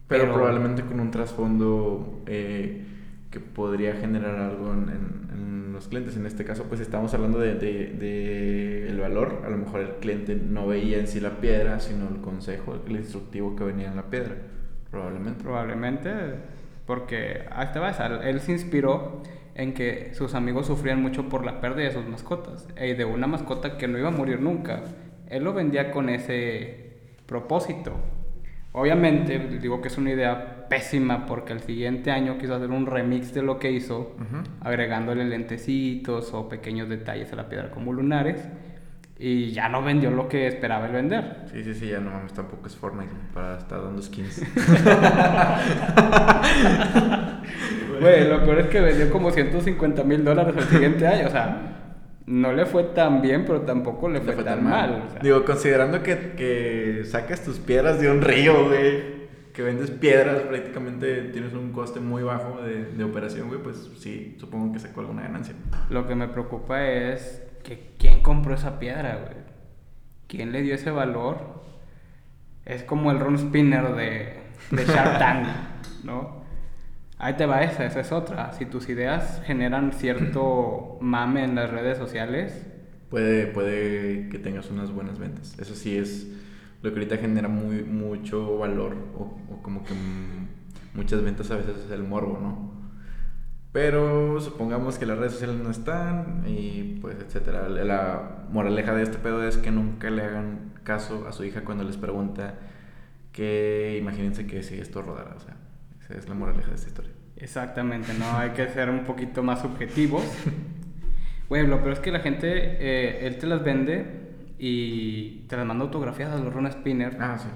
Pero, 0.09 0.33
probablemente 0.33 0.83
con 0.83 1.01
un 1.01 1.11
trasfondo 1.11 2.23
eh, 2.27 2.85
que 3.31 3.41
podría 3.41 3.95
generar 3.95 4.39
algo 4.39 4.73
en, 4.73 5.73
los 5.73 5.89
clientes. 5.89 6.17
En 6.19 6.27
este 6.27 6.45
caso, 6.45 6.65
pues 6.65 6.81
estamos 6.81 7.15
hablando 7.15 7.39
de, 7.39 7.55
de, 7.55 8.89
el 8.89 9.01
valor. 9.01 9.43
A 9.47 9.49
lo 9.49 9.57
mejor 9.57 9.81
el 9.81 9.91
cliente 10.01 10.37
no 10.37 10.67
veía 10.67 10.99
en 10.99 11.07
sí 11.07 11.19
la 11.19 11.41
piedra, 11.41 11.81
sino 11.81 12.09
el 12.09 12.21
consejo, 12.21 12.79
el 12.87 12.93
instructivo 12.93 13.57
que 13.57 13.65
venía 13.65 13.89
en 13.89 13.97
la 13.97 14.11
piedra. 14.11 14.37
Probablemente. 14.91 15.43
Probablemente, 15.43 16.11
porque 16.87 17.47
hasta 17.51 17.81
va 17.81 17.91
él 18.23 18.41
se 18.41 18.53
inspiró 18.53 19.23
en 19.55 19.75
que 19.75 20.15
sus 20.15 20.35
amigos 20.35 20.67
sufrían 20.67 21.03
mucho 21.03 21.29
por 21.29 21.45
la 21.45 21.61
pérdida 21.61 21.87
de 21.89 21.93
sus 21.93 22.07
mascotas 22.07 22.69
y 22.81 22.95
de 22.95 23.05
una 23.05 23.27
mascota 23.27 23.77
que 23.77 23.89
no 23.89 23.99
iba 23.99 24.09
a 24.09 24.13
morir 24.13 24.41
nunca. 24.41 24.83
Él 25.29 25.45
lo 25.45 25.53
vendía 25.53 25.91
con 25.91 26.09
ese 26.09 26.97
propósito. 27.27 27.93
Obviamente, 28.73 29.39
digo 29.61 29.83
que 29.83 29.89
es 29.89 29.99
una 29.99 30.11
idea 30.13 30.67
pésima 30.69 31.27
porque 31.27 31.53
el 31.53 31.61
siguiente 31.61 32.11
año 32.11 32.39
quiso 32.39 32.55
hacer 32.55 32.71
un 32.71 32.87
remix 32.87 33.35
de 33.35 33.43
lo 33.43 33.59
que 33.59 33.71
hizo, 33.71 34.17
agregándole 34.61 35.27
lentecitos 35.27 36.33
o 36.33 36.49
pequeños 36.49 36.89
detalles 36.89 37.31
a 37.33 37.37
la 37.37 37.51
piedra 37.51 37.71
como 37.71 37.93
lunares. 37.93 38.49
Y 39.19 39.53
ya 39.53 39.69
no 39.69 39.83
vendió 39.83 40.11
lo 40.11 40.29
que 40.29 40.47
esperaba 40.49 40.87
el 40.87 40.93
vender. 40.93 41.45
Sí, 41.53 41.63
sí, 41.63 41.75
sí, 41.75 41.89
ya 41.89 42.01
no 42.01 42.11
mames, 42.11 42.33
tampoco 42.33 42.67
es 42.67 42.75
Fortnite 42.75 43.13
para 43.33 43.59
estar 43.59 43.81
dando 43.83 44.03
skins. 44.03 44.43
Güey, 48.01 48.29
lo 48.29 48.45
peor 48.45 48.61
es 48.61 48.67
que 48.67 48.81
vendió 48.81 49.11
como 49.11 49.31
150 49.31 50.05
mil 50.05 50.25
dólares 50.25 50.55
el 50.57 50.65
siguiente 50.65 51.07
año. 51.07 51.27
O 51.27 51.31
sea, 51.31 51.73
no 52.27 52.53
le 52.53 52.67
fue 52.67 52.85
tan 52.85 53.21
bien, 53.21 53.45
pero 53.45 53.63
tampoco 53.63 54.09
le, 54.09 54.21
fue, 54.21 54.35
tan, 54.43 54.65
mal. 54.65 55.05
Digo, 55.23 55.45
considerando 55.45 56.03
que, 56.03 56.33
que 56.37 57.03
sacas 57.05 57.43
tus 57.43 57.59
piedras 57.59 58.01
de 58.01 58.11
un 58.11 58.23
río, 58.23 58.69
güey. 58.69 59.23
Que 59.53 59.63
vendes 59.63 59.91
piedras, 59.91 60.41
prácticamente 60.43 61.25
tienes 61.25 61.53
un 61.53 61.73
coste 61.73 62.01
muy 62.01 62.23
bajo 62.23 62.63
de, 62.63 62.87
de 62.87 63.05
operación, 63.05 63.49
güey. 63.49 63.61
Pues 63.61 63.91
sí, 63.99 64.37
supongo 64.41 64.73
que 64.73 64.79
sacó 64.79 65.01
alguna 65.01 65.23
ganancia. 65.23 65.55
Lo 65.91 66.07
que 66.07 66.15
me 66.15 66.29
preocupa 66.29 66.87
es 66.87 67.43
que 67.63 67.91
quién 67.99 68.21
compró 68.23 68.55
esa 68.55 68.79
piedra, 68.79 69.19
güey. 69.23 69.43
¿Quién 70.27 70.53
le 70.53 70.63
dio 70.63 70.75
ese 70.75 70.91
valor? 70.91 71.63
Es 72.65 72.83
como 72.85 73.11
el 73.11 73.21
Ron 73.21 73.39
Spinner 73.39 73.95
de, 73.95 74.39
de 74.71 74.85
Shark 74.87 75.19
Tank, 75.19 75.47
¿no? 76.05 76.42
Ahí 77.23 77.35
te 77.35 77.47
va 77.47 77.63
esa, 77.63 77.87
esa 77.87 78.01
es 78.01 78.11
otra. 78.11 78.53
Si 78.53 78.67
tus 78.67 78.89
ideas 78.89 79.41
generan 79.47 79.93
cierto 79.93 80.99
mame 81.01 81.45
en 81.45 81.55
las 81.55 81.71
redes 81.71 81.97
sociales... 81.97 82.67
Puede, 83.11 83.47
puede 83.47 84.29
que 84.29 84.41
tengas 84.41 84.69
unas 84.73 84.91
buenas 84.91 85.21
ventas. 85.21 85.57
Eso 85.61 85.77
sí 85.77 85.97
es 85.97 86.27
lo 86.83 86.91
que 86.91 86.99
ahorita 86.99 87.19
genera 87.19 87.47
muy, 87.47 87.85
mucho 87.85 88.59
valor 88.59 88.97
o, 89.17 89.39
o 89.53 89.63
como 89.63 89.85
que 89.85 89.95
muchas 90.95 91.23
ventas 91.23 91.49
a 91.53 91.57
veces 91.57 91.77
es 91.87 91.93
el 91.93 92.03
morbo, 92.03 92.41
¿no? 92.43 92.73
Pero 93.71 94.41
supongamos 94.41 94.99
que 94.99 95.07
las 95.07 95.17
redes 95.17 95.35
sociales 95.35 95.57
no 95.63 95.71
están 95.71 96.43
y 96.49 96.99
pues 97.01 97.19
etcétera. 97.21 97.69
La 97.69 98.47
moraleja 98.51 98.95
de 98.97 99.05
este 99.05 99.19
pedo 99.19 99.47
es 99.47 99.59
que 99.59 99.71
nunca 99.71 100.11
le 100.11 100.23
hagan 100.23 100.73
caso 100.83 101.29
a 101.29 101.33
su 101.33 101.45
hija 101.45 101.63
cuando 101.63 101.85
les 101.85 101.99
pregunta 101.99 102.57
que 103.31 103.97
imagínense 104.01 104.45
que 104.45 104.65
si 104.65 104.75
esto 104.75 105.03
rodara. 105.03 105.37
O 105.37 105.41
sea, 105.41 105.55
esa 106.13 106.21
es 106.25 106.29
la 106.29 106.35
moraleja 106.35 106.69
de 106.69 106.75
esta 106.75 106.89
historia. 106.89 107.13
Exactamente, 107.37 108.13
no 108.15 108.37
hay 108.37 108.51
que 108.51 108.69
ser 108.69 108.91
un 108.91 109.05
poquito 109.05 109.43
más 109.43 109.65
objetivos. 109.65 110.23
bueno, 111.49 111.69
lo 111.69 111.79
peor 111.79 111.93
es 111.95 111.99
que 112.01 112.13
la 112.13 112.21
gente, 112.21 112.49
eh, 112.53 113.27
él 113.27 113.39
te 113.39 113.47
las 113.47 113.65
vende 113.65 114.05
y 114.59 115.45
te 115.49 115.57
las 115.57 115.67
manda 115.67 115.85
autografiadas, 115.85 116.41
los 116.41 116.53
Ron 116.53 116.71
Spinner. 116.71 117.17
Ah, 117.21 117.39
sí. 117.39 117.49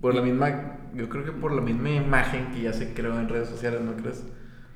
Por 0.00 0.14
la 0.14 0.22
misma, 0.22 0.78
yo 0.94 1.08
creo 1.08 1.24
que 1.24 1.32
por 1.32 1.52
la 1.52 1.62
misma 1.62 1.90
imagen 1.90 2.50
que 2.52 2.62
ya 2.62 2.72
se 2.72 2.92
creó 2.92 3.18
en 3.18 3.28
redes 3.28 3.48
sociales, 3.48 3.80
¿no 3.80 3.94
crees? 3.96 4.24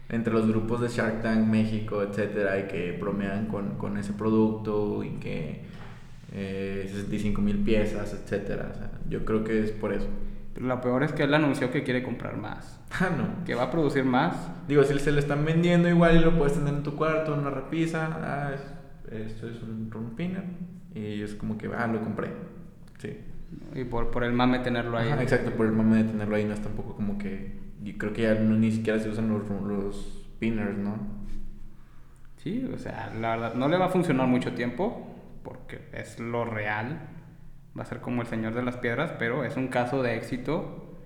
entre 0.09 0.33
los 0.33 0.49
grupos 0.49 0.81
de 0.81 0.89
Shark 0.89 1.23
Tank 1.23 1.47
México, 1.47 2.03
etcétera, 2.03 2.59
y 2.59 2.63
que 2.67 2.93
bromean 2.93 3.47
con, 3.47 3.77
con 3.77 3.99
ese 3.99 4.13
producto 4.15 5.05
y 5.05 5.11
que 5.19 5.63
eh, 6.33 6.89
65 6.91 7.41
mil 7.43 7.59
piezas, 7.59 8.15
etcétera. 8.15 8.73
O 8.73 8.79
sea, 8.79 8.91
yo 9.09 9.25
creo 9.25 9.45
que 9.45 9.65
es 9.65 9.71
por 9.73 9.93
eso. 9.93 10.09
Pero 10.55 10.67
lo 10.67 10.81
peor 10.81 11.03
es 11.03 11.13
que 11.13 11.25
él 11.25 11.35
anunció 11.35 11.71
que 11.71 11.83
quiere 11.83 12.03
comprar 12.03 12.37
más. 12.37 12.81
Ah, 12.91 13.11
no. 13.17 13.45
Que 13.45 13.55
va 13.55 13.65
a 13.65 13.71
producir 13.71 14.05
más. 14.05 14.51
Digo, 14.67 14.83
si 14.83 14.99
se 14.99 15.13
le 15.13 15.21
están 15.21 15.45
vendiendo 15.45 15.89
igual 15.89 16.17
y 16.17 16.21
lo 16.21 16.37
puedes 16.37 16.55
tener 16.55 16.75
en 16.75 16.83
tu 16.83 16.97
cuarto, 16.97 17.35
en 17.35 17.41
una 17.41 17.51
repisa. 17.51 18.09
Ah, 18.23 18.53
esto 19.11 19.49
es 19.49 19.63
un 19.63 19.91
rompiner. 19.91 20.45
Y 20.95 21.23
es 21.23 21.35
como 21.35 21.59
que, 21.59 21.69
ah, 21.77 21.87
lo 21.87 22.01
compré. 22.01 22.29
Sí. 22.99 23.19
Y 23.75 23.85
por, 23.85 24.11
por 24.11 24.25
el 24.25 24.33
mame 24.33 24.59
tenerlo 24.61 24.99
ahí. 24.99 25.11
exacto, 25.21 25.51
por 25.53 25.67
el 25.67 25.73
mame 25.73 25.99
de 25.99 26.05
tenerlo 26.05 26.37
ahí 26.37 26.45
no 26.45 26.55
es 26.55 26.61
tampoco 26.61 26.95
como 26.95 27.19
que 27.19 27.69
y 27.85 27.95
creo 27.95 28.13
que 28.13 28.23
ya 28.23 28.35
no, 28.35 28.57
ni 28.57 28.71
siquiera 28.71 28.99
se 28.99 29.09
usan 29.09 29.29
los, 29.29 29.49
los 29.49 30.25
spinners, 30.37 30.77
¿no? 30.77 30.97
Sí, 32.37 32.69
o 32.73 32.79
sea, 32.79 33.13
la 33.19 33.31
verdad, 33.31 33.55
no 33.55 33.69
le 33.69 33.77
va 33.77 33.87
a 33.87 33.91
funcionar 33.91 34.27
mucho 34.27 34.53
tiempo, 34.55 35.17
porque 35.43 35.81
es 35.93 36.19
lo 36.19 36.45
real. 36.45 37.01
Va 37.77 37.83
a 37.83 37.87
ser 37.87 38.01
como 38.01 38.23
el 38.23 38.29
Señor 38.29 38.55
de 38.55 38.63
las 38.63 38.77
Piedras, 38.77 39.13
pero 39.19 39.45
es 39.45 39.57
un 39.57 39.69
caso 39.69 40.03
de 40.03 40.17
éxito 40.17 40.97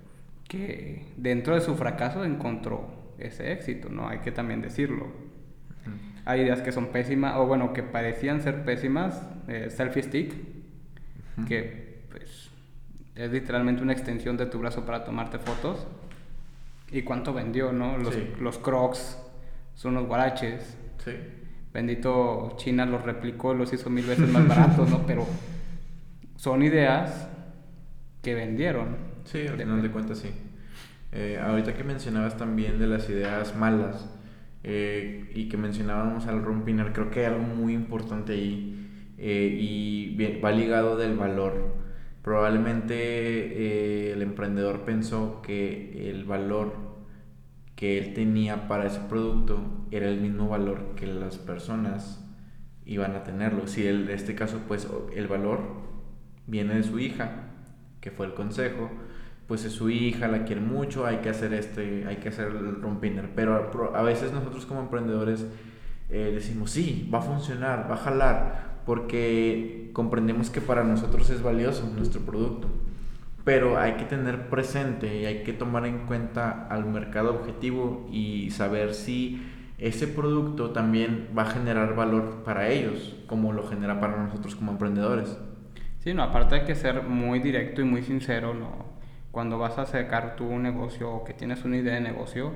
que 0.49 1.07
dentro 1.17 1.55
de 1.55 1.61
su 1.61 1.75
fracaso 1.75 2.25
encontró 2.25 2.89
ese 3.19 3.53
éxito, 3.53 3.89
¿no? 3.89 4.09
Hay 4.09 4.19
que 4.19 4.33
también 4.33 4.61
decirlo. 4.61 5.07
Hay 6.25 6.43
ideas 6.43 6.61
que 6.63 6.71
son 6.73 6.89
pésimas, 6.89 7.37
o 7.37 7.47
bueno, 7.47 7.73
que 7.73 7.83
parecían 7.83 8.43
ser 8.43 8.65
pésimas. 8.65 9.23
Eh, 9.49 9.71
selfie 9.71 10.03
stick, 10.03 10.35
que 11.49 12.03
pues 12.11 12.51
es 13.17 13.33
literalmente 13.33 13.83
una 13.83 13.93
extensión 13.93 14.37
de 14.37 14.47
tu 14.47 14.59
brazo 14.59 14.87
para 14.87 15.05
tomarte 15.05 15.39
fotos 15.39 15.87
y 16.91 17.03
cuánto 17.03 17.33
vendió, 17.33 17.73
¿no? 17.73 17.99
Los, 17.99 18.15
los 18.39 18.59
crocs 18.59 19.19
son 19.75 19.97
unos 19.97 20.07
guaraches. 20.07 20.77
Sí. 21.05 21.13
Bendito 21.73 22.55
China 22.59 22.85
los 22.85 23.03
replicó, 23.03 23.55
los 23.55 23.73
hizo 23.73 23.89
mil 23.89 24.05
veces 24.05 24.29
más 24.29 24.47
baratos, 24.47 24.91
¿no? 24.91 25.01
Pero 25.07 25.27
son 26.43 26.61
ideas 26.65 27.29
que 28.21 28.35
vendieron. 28.35 28.97
Sí, 29.23 29.47
al 29.47 29.57
final 29.57 29.81
de 29.81 29.93
cuentas 29.93 30.19
sí. 30.19 30.31
Eh, 31.13 31.39
ahorita 31.41 31.75
que 31.75 31.85
mencionabas 31.85 32.37
también 32.37 32.81
de 32.81 32.89
las 32.89 33.09
ideas 33.09 33.55
malas 33.55 34.13
eh, 34.65 35.31
y 35.37 35.49
que 35.49 35.57
mencionábamos 35.57 36.27
al 36.27 36.43
Rumpiner, 36.43 36.93
creo 36.93 37.13
que 37.13 37.21
hay 37.21 37.27
algo 37.27 37.45
muy 37.45 37.75
importante 37.75 38.33
ahí 38.33 39.15
eh, 39.19 39.57
y 39.57 40.41
va 40.41 40.51
ligado 40.51 40.97
del 40.97 41.17
valor. 41.17 41.77
Probablemente 42.25 44.11
el 44.11 44.21
emprendedor 44.21 44.81
pensó 44.81 45.43
que 45.43 46.11
el 46.11 46.25
valor 46.25 46.75
que 47.77 47.99
él 47.99 48.15
tenía 48.15 48.67
para 48.67 48.89
ese 48.89 48.99
producto 49.09 49.87
era 49.93 50.09
el 50.09 50.21
mismo 50.21 50.49
valor 50.49 50.97
que 50.97 51.07
las 51.07 51.39
personas 51.39 52.19
iban 52.85 53.15
a 53.15 53.23
tenerlo. 53.23 53.69
Si 53.69 53.87
en 53.87 54.09
este 54.11 54.35
caso, 54.35 54.59
pues 54.67 54.89
el 55.15 55.29
valor 55.29 55.72
viene 56.53 56.75
de 56.75 56.83
su 56.83 56.99
hija, 56.99 57.31
que 58.03 58.11
fue 58.11 58.27
el 58.27 58.35
consejo, 58.35 58.91
pues 59.49 59.65
es 59.65 59.73
su 59.73 59.89
hija, 59.89 60.29
la 60.29 60.45
quiere 60.45 60.61
mucho, 60.61 61.07
hay 61.07 61.19
que 61.19 61.31
hacer 61.31 61.55
este, 61.55 62.05
hay 62.07 62.17
que 62.17 62.29
hacer 62.29 62.49
el 62.49 62.81
rompiner. 62.81 63.31
Pero 63.35 63.97
a 63.97 64.03
veces 64.03 64.33
nosotros 64.33 64.67
como 64.67 64.83
emprendedores 64.83 65.47
eh, 66.11 66.31
decimos, 66.35 66.71
sí, 66.71 67.09
va 67.13 67.21
a 67.21 67.23
funcionar, 67.23 67.91
va 67.91 67.95
a 67.95 67.99
jalar, 67.99 68.83
porque 68.85 69.91
comprendemos 69.95 70.51
que 70.51 70.61
para 70.61 70.85
nosotros 70.85 71.31
es 71.31 71.43
valioso 71.43 71.91
nuestro 71.97 72.21
producto. 72.21 72.69
Pero 73.45 73.79
hay 73.79 73.95
que 73.95 74.05
tener 74.05 74.51
presente 74.51 75.21
y 75.21 75.25
hay 75.25 75.43
que 75.43 75.55
tomar 75.55 75.87
en 75.87 76.07
cuenta 76.07 76.69
al 76.69 76.85
mercado 76.85 77.35
objetivo 77.35 78.09
y 78.13 78.51
saber 78.51 78.93
si 78.95 79.43
ese 79.79 80.07
producto 80.07 80.71
también 80.71 81.31
va 81.37 81.43
a 81.43 81.51
generar 81.51 81.97
valor 81.97 82.43
para 82.45 82.69
ellos, 82.69 83.17
como 83.27 83.53
lo 83.53 83.67
genera 83.67 84.01
para 84.01 84.23
nosotros 84.23 84.55
como 84.55 84.73
emprendedores. 84.73 85.39
Sí, 86.03 86.15
no, 86.15 86.23
aparte 86.23 86.57
hay 86.57 86.65
que 86.65 86.75
ser 86.75 87.03
muy 87.03 87.39
directo 87.41 87.81
y 87.81 87.85
muy 87.85 88.03
sincero, 88.03 88.55
¿no? 88.55 88.87
Cuando 89.31 89.59
vas 89.59 89.79
a 89.79 89.87
sacar 89.87 90.37
tu 90.37 90.59
negocio 90.59 91.11
o 91.11 91.25
que 91.25 91.33
tienes 91.35 91.65
una 91.65 91.77
idea 91.77 91.95
de 91.95 92.01
negocio, 92.01 92.53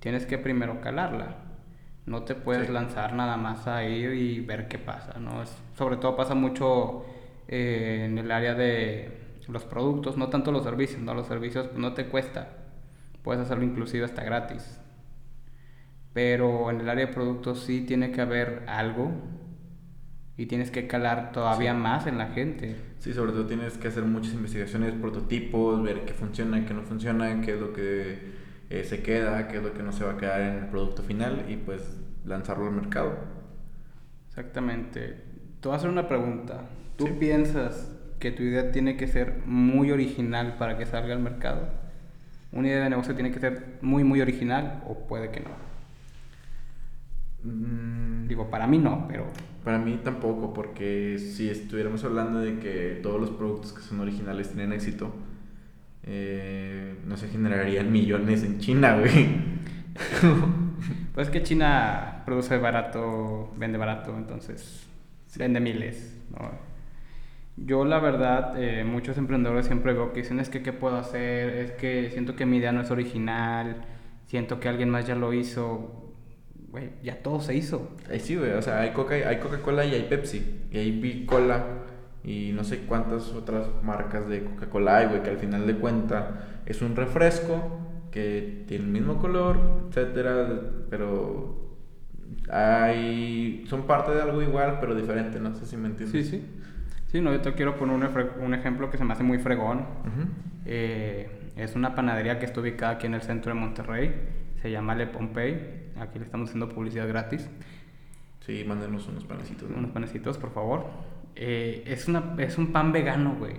tienes 0.00 0.26
que 0.26 0.38
primero 0.38 0.80
calarla 0.80 1.44
no 2.06 2.22
te 2.24 2.34
puedes 2.34 2.68
lanzar 2.68 3.14
nada 3.14 3.36
más 3.36 3.66
a 3.66 3.84
ir 3.84 4.12
y 4.14 4.40
ver 4.40 4.68
qué 4.68 4.78
pasa, 4.78 5.18
¿no? 5.18 5.42
sobre 5.76 5.96
todo 5.96 6.16
pasa 6.16 6.34
mucho 6.34 7.04
eh, 7.48 8.02
en 8.04 8.18
el 8.18 8.30
área 8.30 8.54
de 8.54 9.20
los 9.48 9.64
productos, 9.64 10.16
no 10.16 10.28
tanto 10.28 10.52
los 10.52 10.64
servicios, 10.64 11.00
¿no? 11.02 11.12
Los 11.14 11.26
servicios 11.26 11.66
pues, 11.66 11.78
no 11.78 11.92
te 11.92 12.06
cuesta, 12.06 12.48
puedes 13.22 13.42
hacerlo 13.42 13.64
inclusive 13.64 14.04
hasta 14.04 14.24
gratis. 14.24 14.80
Pero 16.14 16.70
en 16.70 16.80
el 16.80 16.88
área 16.88 17.06
de 17.06 17.12
productos 17.12 17.60
sí 17.60 17.82
tiene 17.82 18.10
que 18.12 18.20
haber 18.20 18.64
algo 18.68 19.10
y 20.36 20.46
tienes 20.46 20.70
que 20.70 20.86
calar 20.86 21.32
todavía 21.32 21.74
más 21.74 22.06
en 22.06 22.18
la 22.18 22.28
gente. 22.28 22.76
Sí, 22.98 23.12
sobre 23.12 23.32
todo 23.32 23.46
tienes 23.46 23.78
que 23.78 23.88
hacer 23.88 24.04
muchas 24.04 24.34
investigaciones, 24.34 24.94
prototipos, 24.94 25.82
ver 25.82 26.04
qué 26.04 26.12
funciona, 26.12 26.66
qué 26.66 26.74
no 26.74 26.82
funciona, 26.82 27.40
qué 27.40 27.54
es 27.54 27.60
lo 27.60 27.72
que 27.72 28.18
eh, 28.70 28.84
se 28.84 29.02
queda, 29.02 29.46
qué 29.46 29.58
es 29.58 29.62
lo 29.62 29.72
que 29.74 29.82
no 29.82 29.92
se 29.92 30.04
va 30.04 30.12
a 30.12 30.16
quedar 30.16 30.40
en 30.40 30.64
el 30.64 30.66
producto 30.66 31.02
final 31.02 31.46
y 31.48 31.56
pues 31.56 32.00
lanzarlo 32.24 32.66
al 32.66 32.72
mercado. 32.72 33.16
Exactamente. 34.28 35.20
Te 35.60 35.68
voy 35.68 35.74
a 35.74 35.76
hacer 35.76 35.90
una 35.90 36.08
pregunta. 36.08 36.62
¿Tú 36.96 37.18
piensas 37.18 37.94
que 38.18 38.32
tu 38.32 38.42
idea 38.42 38.72
tiene 38.72 38.96
que 38.96 39.06
ser 39.06 39.42
muy 39.46 39.92
original 39.92 40.56
para 40.58 40.76
que 40.76 40.86
salga 40.86 41.14
al 41.14 41.20
mercado? 41.20 41.68
¿Una 42.50 42.68
idea 42.68 42.84
de 42.84 42.90
negocio 42.90 43.14
tiene 43.14 43.30
que 43.30 43.38
ser 43.38 43.78
muy, 43.82 44.02
muy 44.02 44.20
original 44.20 44.82
o 44.88 45.06
puede 45.06 45.30
que 45.30 45.40
no? 45.40 45.50
Mm. 47.44 48.26
Digo, 48.26 48.50
para 48.50 48.66
mí 48.66 48.78
no, 48.78 49.06
pero... 49.06 49.26
Para 49.64 49.78
mí 49.78 49.98
tampoco, 50.04 50.52
porque 50.52 51.18
si 51.18 51.48
estuviéramos 51.48 52.04
hablando 52.04 52.40
de 52.40 52.58
que 52.58 53.00
todos 53.02 53.18
los 53.18 53.30
productos 53.30 53.72
que 53.72 53.80
son 53.80 54.00
originales 54.00 54.50
tienen 54.50 54.74
éxito, 54.74 55.10
eh, 56.02 56.96
no 57.06 57.16
se 57.16 57.28
generarían 57.28 57.90
millones 57.90 58.44
en 58.44 58.58
China, 58.58 58.98
güey. 58.98 59.28
pues 61.14 61.30
que 61.30 61.42
China 61.42 62.22
produce 62.26 62.58
barato, 62.58 63.52
vende 63.56 63.78
barato, 63.78 64.14
entonces 64.16 64.86
vende 65.36 65.60
miles, 65.60 66.20
Yo 67.56 67.84
la 67.84 67.98
verdad, 68.00 68.60
eh, 68.62 68.84
muchos 68.84 69.16
emprendedores 69.16 69.66
siempre 69.66 69.92
veo 69.94 70.12
que 70.12 70.20
dicen 70.20 70.40
es 70.40 70.48
que 70.50 70.62
qué 70.62 70.72
puedo 70.72 70.96
hacer, 70.96 71.50
es 71.56 71.72
que 71.72 72.10
siento 72.10 72.36
que 72.36 72.46
mi 72.46 72.58
idea 72.58 72.72
no 72.72 72.82
es 72.82 72.90
original, 72.90 73.84
siento 74.26 74.60
que 74.60 74.68
alguien 74.68 74.90
más 74.90 75.06
ya 75.06 75.14
lo 75.14 75.32
hizo. 75.32 76.03
Güey, 76.74 76.90
ya 77.04 77.22
todo 77.22 77.38
se 77.40 77.54
hizo. 77.54 77.88
Ahí 78.10 78.18
sí, 78.18 78.34
güey, 78.34 78.50
o 78.50 78.60
sea, 78.60 78.80
hay 78.80 78.90
Coca, 78.90 79.14
hay 79.14 79.38
Coca-Cola 79.38 79.84
y 79.84 79.94
hay 79.94 80.02
Pepsi, 80.08 80.62
y 80.72 80.78
hay 80.78 80.90
Bicola 80.90 81.62
y 82.24 82.50
no 82.52 82.64
sé 82.64 82.80
cuántas 82.80 83.28
otras 83.30 83.68
marcas 83.84 84.28
de 84.28 84.42
Coca-Cola 84.42 84.96
hay, 84.96 85.06
güey, 85.06 85.22
que 85.22 85.30
al 85.30 85.36
final 85.38 85.68
de 85.68 85.76
cuenta 85.76 86.48
es 86.66 86.82
un 86.82 86.96
refresco 86.96 87.78
que 88.10 88.64
tiene 88.66 88.86
el 88.86 88.90
mismo 88.90 89.18
color, 89.18 89.86
etcétera, 89.88 90.48
pero 90.90 91.76
hay 92.50 93.64
son 93.68 93.86
parte 93.86 94.10
de 94.12 94.22
algo 94.22 94.42
igual, 94.42 94.78
pero 94.80 94.96
diferente, 94.96 95.38
no 95.38 95.54
sé 95.54 95.66
si 95.66 95.76
me 95.76 95.86
entiendes. 95.86 96.26
Sí, 96.26 96.38
sí. 96.38 96.44
Sí, 97.06 97.20
no, 97.20 97.32
yo 97.32 97.40
te 97.40 97.52
quiero 97.52 97.76
poner 97.76 97.94
un, 97.94 98.44
un 98.44 98.54
ejemplo 98.54 98.90
que 98.90 98.98
se 98.98 99.04
me 99.04 99.12
hace 99.12 99.22
muy 99.22 99.38
fregón. 99.38 99.86
eh, 100.66 101.30
es 101.56 101.76
una 101.76 101.94
panadería 101.94 102.40
que 102.40 102.46
está 102.46 102.60
ubicada 102.60 102.94
aquí 102.94 103.06
en 103.06 103.14
el 103.14 103.22
centro 103.22 103.54
de 103.54 103.60
Monterrey. 103.60 104.12
Se 104.64 104.70
llama 104.70 104.94
Le 104.94 105.06
Pompey. 105.06 105.90
Aquí 106.00 106.18
le 106.18 106.24
estamos 106.24 106.48
haciendo 106.48 106.70
publicidad 106.70 107.06
gratis. 107.06 107.50
Sí, 108.40 108.64
mándenos 108.66 109.06
unos 109.08 109.22
panecitos. 109.24 109.68
Unos 109.70 109.90
panecitos, 109.90 110.38
por 110.38 110.54
favor. 110.54 110.86
Eh, 111.36 111.84
es, 111.86 112.08
una, 112.08 112.34
es 112.38 112.56
un 112.56 112.72
pan 112.72 112.90
vegano, 112.90 113.36
güey. 113.38 113.56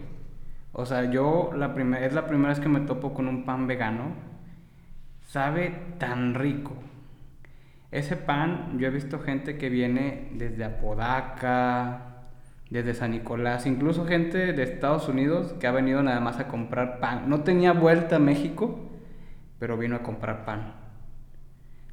O 0.72 0.84
sea, 0.84 1.12
yo 1.12 1.52
la 1.56 1.68
es 2.00 2.14
la 2.14 2.26
primera 2.26 2.50
vez 2.50 2.60
que 2.60 2.70
me 2.70 2.80
topo 2.80 3.14
con 3.14 3.28
un 3.28 3.46
pan 3.46 3.68
vegano. 3.68 4.16
Sabe 5.28 5.76
tan 6.00 6.34
rico. 6.34 6.74
Ese 7.92 8.16
pan, 8.16 8.80
yo 8.80 8.88
he 8.88 8.90
visto 8.90 9.20
gente 9.20 9.60
que 9.60 9.70
viene 9.70 10.32
desde 10.34 10.64
Apodaca, 10.64 12.32
desde 12.72 12.96
San 12.96 13.12
Nicolás, 13.12 13.68
incluso 13.68 14.08
gente 14.08 14.54
de 14.54 14.64
Estados 14.64 15.08
Unidos 15.08 15.54
que 15.60 15.68
ha 15.68 15.72
venido 15.72 16.02
nada 16.02 16.20
más 16.20 16.40
a 16.40 16.48
comprar 16.48 17.00
pan. 17.00 17.30
No 17.30 17.42
tenía 17.42 17.74
vuelta 17.74 18.16
a 18.16 18.20
México, 18.20 18.90
pero 19.60 19.78
vino 19.78 19.98
a 19.98 20.02
comprar 20.02 20.46
pan. 20.46 20.85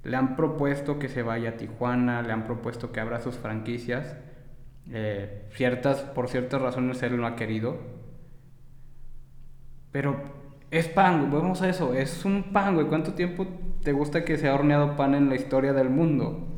Le 0.05 0.17
han 0.17 0.37
propuesto 0.37 0.99
que 0.99 1.09
se 1.09 1.23
vaya 1.23 1.51
a 1.51 1.57
Tijuana, 1.57 2.23
le 2.23 2.33
han 2.33 2.45
propuesto 2.45 2.93
que 2.93 3.01
abra 3.01 3.21
sus 3.21 3.37
franquicias. 3.37 4.17
Eh, 4.91 5.47
ciertas, 5.53 6.01
por 6.01 6.29
ciertas 6.29 6.61
razones 6.61 7.03
él 7.03 7.17
no 7.17 7.27
ha 7.27 7.37
querido. 7.37 7.79
Pero 9.93 10.17
es 10.71 10.89
pan, 10.89 11.31
güey, 11.31 11.43
vamos 11.43 11.63
a 11.63 11.69
eso, 11.69 11.95
es 11.95 12.25
un 12.25 12.53
pan, 12.53 12.75
güey. 12.75 12.87
¿Cuánto 12.87 13.15
tiempo 13.15 13.47
te 13.83 13.93
gusta 13.93 14.25
que 14.25 14.39
se 14.39 14.49
ha 14.49 14.55
horneado 14.55 14.97
pan 14.97 15.15
en 15.15 15.29
la 15.29 15.37
historia 15.37 15.73
del 15.73 15.91
mundo? 15.91 16.49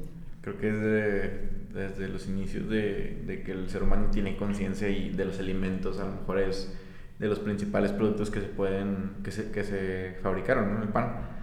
Creo 0.41 0.59
que 0.59 0.69
es 0.69 0.81
de 0.81 1.55
desde 1.75 2.09
los 2.09 2.29
inicios 2.29 2.69
de, 2.69 3.23
de 3.27 3.43
que 3.43 3.51
el 3.51 3.69
ser 3.69 3.83
humano 3.83 4.07
tiene 4.11 4.37
conciencia 4.37 4.89
y 4.89 5.11
de 5.11 5.25
los 5.25 5.41
alimentos, 5.41 5.99
a 5.99 6.05
lo 6.05 6.13
mejor 6.13 6.39
es 6.39 6.73
de 7.19 7.27
los 7.27 7.41
principales 7.41 7.91
productos 7.93 8.31
que 8.31 8.41
se 8.41 8.47
pueden, 8.47 9.17
que 9.25 9.33
se, 9.33 9.51
que 9.51 9.65
se 9.65 10.17
fabricaron, 10.23 10.75
¿no? 10.75 10.83
El 10.83 10.89
pan. 10.89 11.34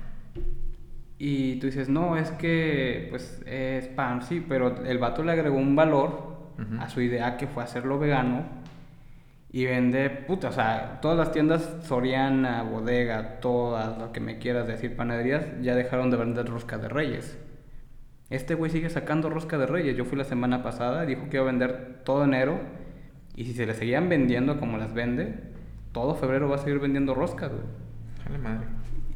Y 1.24 1.58
tú 1.58 1.68
dices, 1.68 1.88
no, 1.88 2.18
es 2.18 2.32
que, 2.32 3.06
pues, 3.12 3.44
es 3.46 3.88
pan, 3.90 4.24
sí, 4.24 4.44
pero 4.50 4.84
el 4.84 4.98
vato 4.98 5.22
le 5.22 5.32
agregó 5.32 5.56
un 5.56 5.75
valor 5.75 6.32
a 6.80 6.90
su 6.90 7.00
idea 7.00 7.38
que 7.38 7.46
fue 7.46 7.62
hacerlo 7.62 8.00
vegano 8.00 8.44
y 9.51 9.66
vende, 9.66 10.10
puta, 10.10 10.50
o 10.50 10.51
sea, 10.51 10.98
todas 11.00 11.20
las 11.20 11.32
tiendas, 11.32 11.78
Soriana, 11.84 12.63
Bodega, 12.63 13.40
todas, 13.40 14.00
lo 14.00 14.12
que 14.12 14.20
me 14.20 14.40
quieras 14.40 14.66
decir, 14.66 14.96
panaderías, 14.96 15.46
ya 15.62 15.75
dejaron 15.75 16.10
de 16.10 16.18
vender 16.18 16.48
rosca 16.48 16.80
de 16.80 16.90
reyes. 16.90 17.38
Este 18.32 18.56
güey 18.56 18.72
sigue 18.72 18.90
sacando 18.90 19.30
rosca 19.30 19.60
de 19.60 19.68
reyes. 19.68 19.96
Yo 19.96 20.06
fui 20.06 20.18
la 20.18 20.24
semana 20.24 20.63
pasada, 20.63 21.06
dijo 21.06 21.30
que 21.30 21.38
iba 21.38 21.44
a 21.44 21.51
vender 21.51 22.01
todo 22.04 22.24
enero. 22.24 22.60
Y 23.36 23.46
si 23.46 23.54
se 23.54 23.68
le 23.68 23.75
seguían 23.75 24.10
vendiendo 24.10 24.60
como 24.60 24.80
las 24.80 24.96
vende, 24.96 25.36
todo 25.92 26.16
febrero 26.16 26.50
va 26.50 26.56
a 26.56 26.60
seguir 26.60 26.80
vendiendo 26.80 27.13
roscas, 27.13 27.51
güey. 27.51 27.63
Dale 28.25 28.38
madre. 28.40 28.66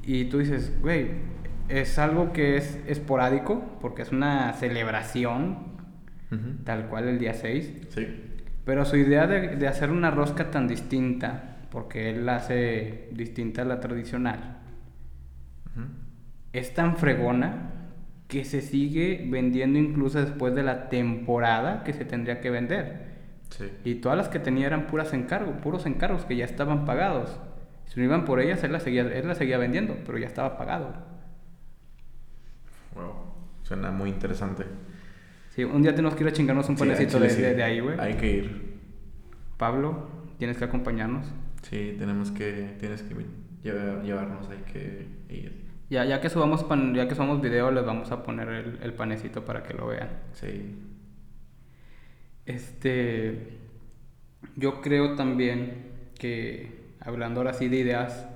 Y 0.04 0.26
tú 0.26 0.38
dices, 0.38 0.80
güey, 0.82 1.34
es 1.70 1.98
algo 2.00 2.34
que 2.34 2.58
es 2.58 2.80
esporádico, 2.88 3.78
porque 3.82 4.02
es 4.02 4.12
una 4.12 4.54
celebración, 4.54 5.76
tal 6.64 6.88
cual 6.88 7.08
el 7.08 7.20
día 7.20 7.34
6. 7.34 7.74
Sí. 7.90 8.08
Pero 8.66 8.84
su 8.86 8.98
idea 8.98 9.28
de, 9.28 9.56
de, 9.56 9.68
hacer 9.68 9.92
una 9.92 10.12
rosca 10.12 10.52
tan 10.52 10.68
distinta, 10.68 11.58
porque 11.72 12.10
él 12.10 12.26
la 12.26 12.38
hace 12.38 13.10
distinta 13.12 13.62
a 13.62 13.66
la 13.66 13.80
tradicional, 13.80 14.58
es 16.54 16.74
tan 16.74 16.98
fregona 16.98 17.72
que 18.28 18.44
se 18.46 18.62
sigue 18.62 19.28
vendiendo 19.30 19.78
incluso 19.78 20.20
después 20.20 20.56
de 20.56 20.64
la 20.64 20.90
temporada 20.90 21.84
que 21.84 21.94
se 21.94 22.06
tendría 22.06 22.42
que 22.42 22.50
vender. 22.50 23.06
Sí. 23.50 23.66
Y 23.84 23.96
todas 23.96 24.18
las 24.18 24.30
que 24.30 24.40
tenía 24.40 24.68
eran 24.68 24.88
puras 24.88 25.14
encargos, 25.14 25.56
puros 25.58 25.86
encargos 25.86 26.26
que 26.26 26.36
ya 26.36 26.46
estaban 26.46 26.86
pagados. 26.86 27.40
Si 27.86 28.00
no 28.00 28.06
iban 28.06 28.26
por 28.26 28.40
ellas, 28.40 28.64
él 28.64 28.72
las 28.72 28.84
seguía, 28.84 29.02
él 29.02 29.28
las 29.28 29.38
seguía 29.38 29.58
vendiendo, 29.58 29.98
pero 30.06 30.18
ya 30.18 30.28
estaba 30.28 30.58
pagado. 30.58 31.15
Suena 33.66 33.90
muy 33.90 34.12
interesante. 34.12 34.64
Sí, 35.50 35.64
un 35.64 35.82
día 35.82 35.96
tenemos 35.96 36.16
que 36.16 36.24
ir 36.24 36.30
a 36.30 36.34
chingarnos 36.34 36.70
un 36.70 36.76
panecito 36.76 37.20
de, 37.20 37.30
sí. 37.32 37.42
de, 37.42 37.64
ahí, 37.64 37.80
güey. 37.80 38.00
Hay 38.00 38.14
que 38.14 38.32
ir. 38.32 38.76
Pablo, 39.58 40.08
tienes 40.38 40.58
que 40.58 40.66
acompañarnos. 40.66 41.26
Sí, 41.64 41.96
tenemos 41.98 42.30
que, 42.30 42.76
tienes 42.80 43.02
que 43.02 43.16
llevarnos, 43.64 44.48
hay 44.50 44.72
que 44.72 45.08
ir. 45.30 45.66
Ya, 45.90 46.06
ya 46.06 46.22
que 46.22 46.30
subamos 46.30 46.64
pan, 46.64 46.94
ya 46.94 47.08
que 47.08 47.16
subamos 47.16 47.42
video, 47.42 47.72
les 47.72 47.84
vamos 47.84 48.12
a 48.12 48.22
poner 48.22 48.50
el, 48.50 48.80
el, 48.84 48.94
panecito 48.94 49.46
para 49.46 49.64
que 49.64 49.74
lo 49.74 49.88
vean. 49.88 50.10
Sí. 50.34 50.76
Este. 52.46 53.58
Yo 54.56 54.80
creo 54.82 55.16
también 55.16 56.12
que, 56.20 56.92
hablando 57.00 57.40
ahora 57.40 57.54
sí 57.54 57.68
de 57.68 57.78
ideas 57.78 58.28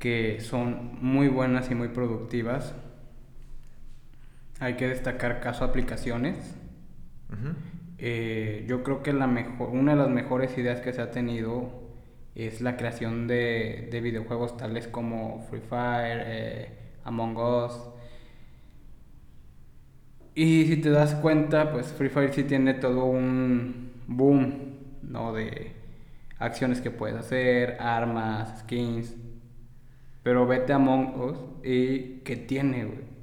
que 0.00 0.40
son 0.40 0.98
muy 1.00 1.28
buenas 1.28 1.70
y 1.70 1.76
muy 1.76 1.88
productivas, 1.88 2.74
hay 4.60 4.74
que 4.74 4.88
destacar 4.88 5.40
caso 5.40 5.64
aplicaciones. 5.64 6.36
Uh 7.30 7.32
-huh. 7.32 7.54
eh, 7.98 8.64
yo 8.68 8.82
creo 8.82 9.02
que 9.02 9.12
la 9.12 9.26
mejor, 9.26 9.70
una 9.70 9.92
de 9.92 9.98
las 9.98 10.10
mejores 10.10 10.56
ideas 10.58 10.80
que 10.80 10.92
se 10.92 11.00
ha 11.02 11.10
tenido 11.10 11.80
es 12.34 12.60
la 12.60 12.76
creación 12.76 13.26
de, 13.26 13.88
de 13.90 14.00
videojuegos 14.00 14.56
tales 14.56 14.86
como 14.86 15.40
Free 15.50 15.60
Fire, 15.60 16.22
eh, 16.26 16.68
Among 17.04 17.36
Us. 17.36 17.72
Y 20.34 20.66
si 20.66 20.76
te 20.76 20.90
das 20.90 21.14
cuenta, 21.16 21.72
pues 21.72 21.88
Free 21.92 22.08
Fire 22.08 22.32
sí 22.32 22.44
tiene 22.44 22.74
todo 22.74 23.04
un 23.06 23.92
boom, 24.06 24.76
¿no? 25.02 25.32
De 25.32 25.72
acciones 26.38 26.80
que 26.80 26.90
puedes 26.90 27.16
hacer, 27.16 27.76
armas, 27.80 28.60
skins. 28.60 29.16
Pero 30.22 30.46
vete 30.46 30.72
a 30.72 30.76
Among 30.76 31.20
Us 31.20 31.38
y 31.64 32.20
¿qué 32.24 32.36
tiene, 32.36 32.84
güey? 32.84 33.19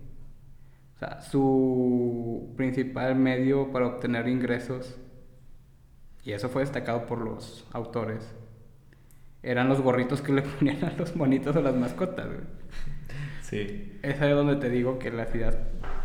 O 0.97 0.99
sea, 0.99 1.21
su 1.21 2.53
principal 2.57 3.15
medio 3.15 3.71
para 3.71 3.85
obtener 3.85 4.27
ingresos, 4.27 4.97
y 6.23 6.31
eso 6.31 6.49
fue 6.49 6.63
destacado 6.63 7.05
por 7.05 7.21
los 7.21 7.67
autores, 7.71 8.33
eran 9.43 9.69
los 9.69 9.79
gorritos 9.79 10.23
que 10.23 10.33
le 10.33 10.41
ponían 10.59 10.83
a 10.83 10.93
los 10.97 11.15
monitos 11.15 11.55
o 11.55 11.61
las 11.61 11.75
mascotas, 11.75 12.25
güey. 12.25 12.39
Sí. 13.43 13.99
Es 14.01 14.19
ahí 14.21 14.31
donde 14.31 14.55
te 14.55 14.69
digo 14.69 14.97
que 14.97 15.11
las 15.11 15.33
ideas 15.35 15.57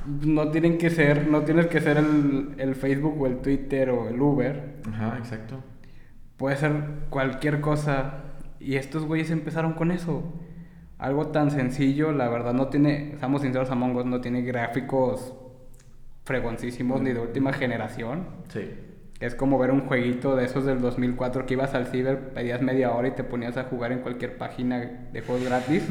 no 0.07 0.51
tienen 0.51 0.77
que 0.77 0.91
ser, 0.91 1.27
no 1.27 1.43
tienes 1.43 1.69
que 1.69 1.81
ser 1.81 1.97
el, 1.97 2.55
el, 2.59 2.75
Facebook 2.75 3.21
o 3.21 3.27
el 3.27 3.39
Twitter 3.39 3.91
o 3.91 4.09
el 4.09 4.21
Uber. 4.21 4.77
Ajá, 4.89 5.17
exacto. 5.19 5.65
Puede 6.37 6.57
ser 6.57 6.73
cualquier 7.09 7.61
cosa. 7.61 8.25
Y 8.61 8.77
estos 8.77 9.05
güeyes 9.07 9.31
empezaron 9.31 9.73
con 9.73 9.91
eso. 9.91 10.23
Algo 11.03 11.27
tan 11.27 11.51
sencillo, 11.51 12.13
la 12.13 12.29
verdad, 12.29 12.55
no 12.55 12.69
tiene, 12.69 13.15
estamos 13.15 13.43
sinceros, 13.43 13.69
Among 13.73 13.97
Us 13.97 14.07
no 14.07 14.21
tiene 14.21 14.43
gráficos 14.43 15.35
fregoncísimos 16.23 17.03
ni 17.03 17.13
de 17.13 17.19
última 17.19 17.53
generación. 17.53 18.25
Sí. 18.51 18.71
Es 19.19 19.35
como 19.35 19.59
ver 19.59 19.73
un 19.73 19.81
jueguito 19.81 20.37
de 20.37 20.45
esos 20.45 20.65
del 20.65 20.81
2004 20.81 21.45
que 21.45 21.55
ibas 21.55 21.75
al 21.75 21.89
ciber, 21.89 22.33
pedías 22.33 22.63
media 22.63 22.93
hora 22.93 23.09
y 23.09 23.17
te 23.17 23.25
ponías 23.25 23.57
a 23.57 23.65
jugar 23.65 23.91
en 23.91 23.99
cualquier 23.99 24.39
página 24.39 25.09
de 25.13 25.21
juegos 25.23 25.45
gratis. 25.45 25.83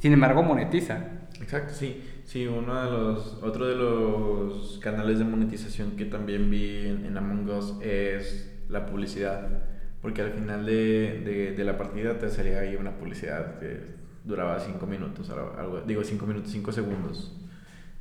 Sin 0.00 0.12
embargo, 0.12 0.42
monetiza. 0.42 1.04
Exacto, 1.40 1.74
sí. 1.74 2.02
Sí, 2.24 2.48
uno 2.48 2.84
de 2.84 2.90
los, 2.90 3.40
otro 3.40 3.68
de 3.68 3.76
los 3.76 4.80
canales 4.82 5.20
de 5.20 5.24
monetización 5.26 5.92
que 5.92 6.06
también 6.06 6.50
vi 6.50 6.88
en, 6.88 7.06
en 7.06 7.16
Among 7.16 7.48
Us 7.50 7.74
es 7.82 8.52
la 8.68 8.84
publicidad. 8.84 9.71
Porque 10.02 10.20
al 10.20 10.32
final 10.32 10.66
de, 10.66 11.22
de, 11.24 11.52
de, 11.52 11.64
la 11.64 11.78
partida 11.78 12.18
te 12.18 12.28
salía 12.28 12.58
ahí 12.58 12.74
una 12.74 12.90
publicidad 12.98 13.60
que 13.60 13.80
duraba 14.24 14.58
5 14.58 14.84
minutos, 14.86 15.30
algo, 15.30 15.80
digo 15.86 16.02
5 16.02 16.26
minutos, 16.26 16.50
5 16.50 16.72
segundos. 16.72 17.38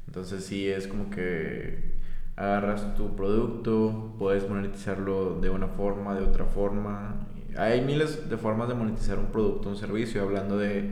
Entonces 0.07 0.43
sí 0.43 0.67
es 0.67 0.87
como 0.87 1.11
que 1.11 2.01
agarras 2.35 2.95
tu 2.95 3.15
producto, 3.15 4.15
puedes 4.17 4.49
monetizarlo 4.49 5.39
de 5.39 5.49
una 5.49 5.67
forma, 5.67 6.15
de 6.15 6.23
otra 6.23 6.45
forma. 6.45 7.27
Hay 7.55 7.81
miles 7.81 8.29
de 8.29 8.37
formas 8.37 8.67
de 8.67 8.73
monetizar 8.73 9.19
un 9.19 9.27
producto, 9.27 9.69
un 9.69 9.77
servicio, 9.77 10.23
hablando 10.23 10.57
de, 10.57 10.89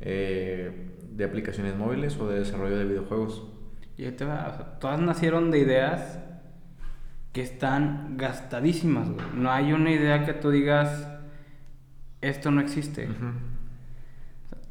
eh, 0.00 0.90
de 1.10 1.24
aplicaciones 1.24 1.76
móviles 1.76 2.18
o 2.18 2.28
de 2.28 2.40
desarrollo 2.40 2.76
de 2.76 2.84
videojuegos. 2.84 3.42
Y 3.96 4.10
te 4.10 4.24
va, 4.24 4.48
o 4.52 4.56
sea, 4.56 4.78
todas 4.78 5.00
nacieron 5.00 5.50
de 5.50 5.58
ideas 5.60 6.18
que 7.32 7.42
están 7.42 8.16
gastadísimas, 8.16 9.08
güey. 9.10 9.26
No 9.34 9.50
hay 9.50 9.72
una 9.72 9.90
idea 9.90 10.24
que 10.24 10.34
tú 10.34 10.50
digas, 10.50 11.08
esto 12.20 12.50
no 12.50 12.60
existe. 12.60 13.08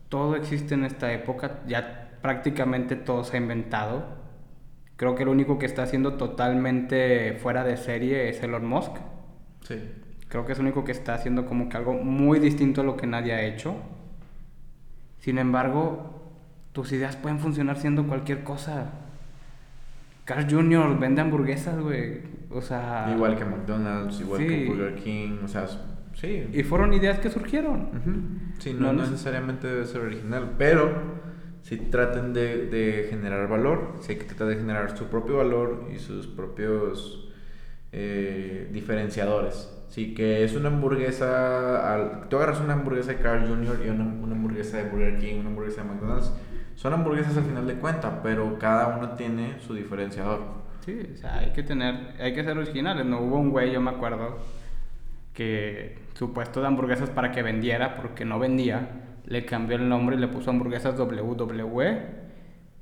Todo 0.09 0.35
existe 0.35 0.75
en 0.75 0.83
esta 0.83 1.11
época, 1.11 1.61
ya 1.67 2.11
prácticamente 2.21 2.95
todo 2.95 3.23
se 3.23 3.37
ha 3.37 3.39
inventado. 3.39 4.21
Creo 4.95 5.15
que 5.15 5.23
el 5.23 5.29
único 5.29 5.57
que 5.57 5.65
está 5.65 5.83
haciendo 5.83 6.13
totalmente 6.13 7.33
fuera 7.41 7.63
de 7.63 7.77
serie 7.77 8.29
es 8.29 8.43
Elon 8.43 8.67
Musk. 8.67 8.91
Sí. 9.61 9.79
Creo 10.27 10.45
que 10.45 10.53
es 10.53 10.59
el 10.59 10.65
único 10.65 10.83
que 10.85 10.91
está 10.91 11.15
haciendo 11.15 11.45
como 11.45 11.67
que 11.67 11.77
algo 11.77 11.93
muy 11.93 12.39
distinto 12.39 12.81
a 12.81 12.83
lo 12.83 12.95
que 12.95 13.07
nadie 13.07 13.33
ha 13.33 13.41
hecho. 13.41 13.75
Sin 15.17 15.39
embargo, 15.39 16.31
tus 16.71 16.91
ideas 16.91 17.15
pueden 17.15 17.39
funcionar 17.39 17.77
siendo 17.77 18.07
cualquier 18.07 18.43
cosa. 18.43 18.91
Carl 20.25 20.47
Jr. 20.49 20.99
vende 20.99 21.21
hamburguesas, 21.21 21.79
güey. 21.79 22.21
O 22.49 22.61
sea. 22.61 23.11
Igual 23.15 23.37
que 23.37 23.45
McDonald's, 23.45 24.19
igual 24.21 24.45
que 24.45 24.65
Burger 24.65 24.95
King, 24.95 25.39
o 25.43 25.47
sea, 25.47 25.67
sí. 26.13 26.47
Y 26.53 26.63
fueron 26.63 26.93
ideas 26.93 27.19
que 27.19 27.29
surgieron. 27.29 28.53
Sí, 28.59 28.75
no, 28.77 28.93
necesariamente 28.93 29.67
debe 29.67 29.85
ser 29.85 30.01
original, 30.01 30.55
pero 30.57 31.21
si 31.61 31.77
traten 31.77 32.33
de, 32.33 32.67
de, 32.67 33.07
generar 33.09 33.47
valor, 33.47 33.95
si 34.01 34.13
hay 34.13 34.17
que 34.17 34.25
tratar 34.25 34.47
de 34.47 34.55
generar 34.55 34.97
su 34.97 35.05
propio 35.05 35.37
valor 35.37 35.87
y 35.93 35.99
sus 35.99 36.27
propios 36.27 37.31
eh, 37.91 38.69
diferenciadores. 38.71 39.77
Sí, 39.87 40.13
que 40.13 40.43
es 40.45 40.55
una 40.55 40.69
hamburguesa, 40.69 41.93
al, 41.93 42.29
tú 42.29 42.37
agarras 42.37 42.61
una 42.61 42.73
hamburguesa 42.73 43.11
de 43.11 43.17
Carl 43.17 43.45
Jr. 43.47 43.81
y 43.85 43.89
una, 43.89 44.05
una 44.05 44.35
hamburguesa 44.35 44.77
de 44.77 44.89
Burger 44.89 45.19
King, 45.19 45.39
una 45.41 45.49
hamburguesa 45.49 45.83
de 45.83 45.89
McDonald's, 45.89 46.31
son 46.75 46.93
hamburguesas 46.93 47.37
al 47.37 47.43
final 47.43 47.67
de 47.67 47.75
cuentas, 47.75 48.13
pero 48.23 48.57
cada 48.59 48.87
uno 48.87 49.11
tiene 49.11 49.59
su 49.59 49.73
diferenciador. 49.73 50.61
Sí, 50.85 50.99
o 51.13 51.17
sea, 51.17 51.39
hay 51.39 51.51
que 51.51 51.63
tener, 51.63 52.15
hay 52.19 52.33
que 52.33 52.43
ser 52.43 52.57
originales. 52.57 53.05
No 53.05 53.19
hubo 53.19 53.37
un 53.37 53.51
güey, 53.51 53.71
yo 53.71 53.81
me 53.81 53.91
acuerdo, 53.91 54.39
que 55.33 55.99
su 56.13 56.33
puesto 56.33 56.61
de 56.61 56.67
hamburguesas 56.67 57.09
para 57.09 57.31
que 57.31 57.43
vendiera, 57.43 57.95
porque 57.97 58.25
no 58.25 58.39
vendía, 58.39 58.89
le 59.25 59.45
cambió 59.45 59.77
el 59.77 59.87
nombre 59.87 60.15
y 60.15 60.19
le 60.19 60.27
puso 60.27 60.49
hamburguesas 60.49 60.99
WWE 60.99 62.21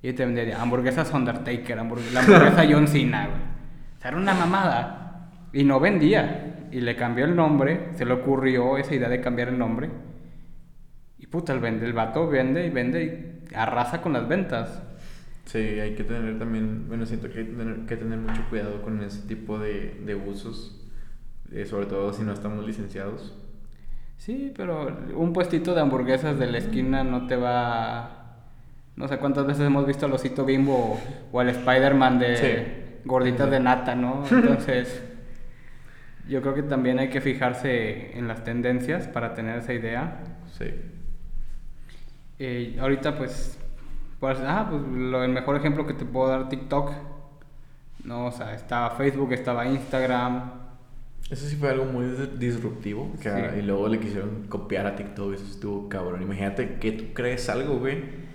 y 0.01 0.13
te 0.13 0.25
vendía 0.25 0.61
hamburguesas 0.61 1.13
Undertaker, 1.13 1.75
la 1.75 1.81
hamburguesa 1.81 2.65
John 2.69 2.87
Cena, 2.87 3.27
güey. 3.27 3.41
O 3.97 4.01
sea, 4.01 4.11
era 4.11 4.17
una 4.17 4.33
mamada. 4.33 5.29
Y 5.51 5.63
no 5.63 5.79
vendía. 5.79 6.67
Y 6.71 6.81
le 6.81 6.95
cambió 6.95 7.25
el 7.25 7.35
nombre, 7.35 7.89
se 7.93 8.05
le 8.05 8.13
ocurrió 8.13 8.77
esa 8.77 8.95
idea 8.95 9.09
de 9.09 9.19
cambiar 9.19 9.49
el 9.49 9.57
nombre. 9.57 9.89
Y 11.17 11.27
puta, 11.27 11.51
el, 11.51 11.59
vende, 11.59 11.85
el 11.85 11.93
vato 11.93 12.29
vende 12.29 12.65
y 12.65 12.69
vende 12.69 13.03
y 13.03 13.38
arrasa 13.55 14.01
con 14.01 14.13
las 14.13 14.27
ventas. 14.27 14.81
Sí, 15.45 15.57
hay 15.57 15.95
que 15.95 16.03
tener 16.03 16.37
también, 16.37 16.87
bueno, 16.87 17.05
siento 17.05 17.29
que 17.29 17.39
hay 17.39 17.45
que 17.87 17.97
tener, 17.97 18.19
mucho 18.19 18.43
cuidado 18.49 18.81
con 18.81 19.01
ese 19.01 19.27
tipo 19.27 19.57
de, 19.57 19.99
de 20.05 20.15
usos, 20.15 20.79
eh, 21.51 21.65
sobre 21.65 21.87
todo 21.87 22.13
si 22.13 22.21
no 22.23 22.33
estamos 22.33 22.65
licenciados. 22.65 23.33
Sí, 24.17 24.53
pero 24.55 24.95
un 25.15 25.33
puestito 25.33 25.73
de 25.73 25.81
hamburguesas 25.81 26.37
de 26.37 26.47
la 26.47 26.57
esquina 26.57 27.03
no 27.03 27.25
te 27.25 27.35
va... 27.35 28.35
No 28.95 29.07
sé 29.07 29.17
cuántas 29.17 29.47
veces 29.47 29.65
hemos 29.65 29.87
visto 29.87 30.05
al 30.05 30.13
osito 30.13 30.43
bimbo 30.43 30.99
o, 31.31 31.39
al 31.39 31.49
Spider-Man 31.49 32.19
de 32.19 32.99
gorditas 33.05 33.49
de 33.49 33.61
nata, 33.61 33.95
¿no? 33.95 34.25
Entonces, 34.29 35.01
yo 36.29 36.41
creo 36.41 36.53
que 36.53 36.63
también 36.63 36.99
hay 36.99 37.09
que 37.09 37.21
fijarse 37.21 38.17
en 38.17 38.27
las 38.27 38.43
tendencias 38.43 39.07
para 39.07 39.33
tener 39.33 39.59
esa 39.59 39.73
idea. 39.73 40.19
Sí. 40.57 40.65
Eh, 42.39 42.77
ahorita 42.79 43.17
pues, 43.17 43.59
pues, 44.21 44.39
ah, 44.41 44.67
pues 44.69 44.81
lo, 44.81 45.23
el 45.25 45.31
mejor 45.31 45.57
ejemplo 45.57 45.85
que 45.85 45.93
te 45.93 46.05
puedo 46.05 46.29
dar 46.29 46.47
TikTok. 46.47 46.93
No, 48.05 48.27
o 48.27 48.31
sea, 48.31 48.55
estaba 48.55 48.91
Facebook, 48.91 49.33
estaba 49.33 49.67
Instagram. 49.67 50.51
Eso 51.29 51.45
sí 51.45 51.57
fue 51.57 51.69
algo 51.69 51.85
muy 51.85 52.05
disruptivo. 52.37 53.11
Y 53.57 53.61
luego 53.61 53.89
le 53.89 53.99
quisieron 53.99 54.47
copiar 54.47 54.87
a 54.87 54.95
TikTok. 54.95 55.33
Eso 55.33 55.45
estuvo 55.45 55.89
cabrón. 55.89 56.21
Imagínate 56.21 56.79
que 56.79 56.93
tú 56.93 57.13
crees 57.13 57.49
algo, 57.49 57.77
güey. 57.77 58.29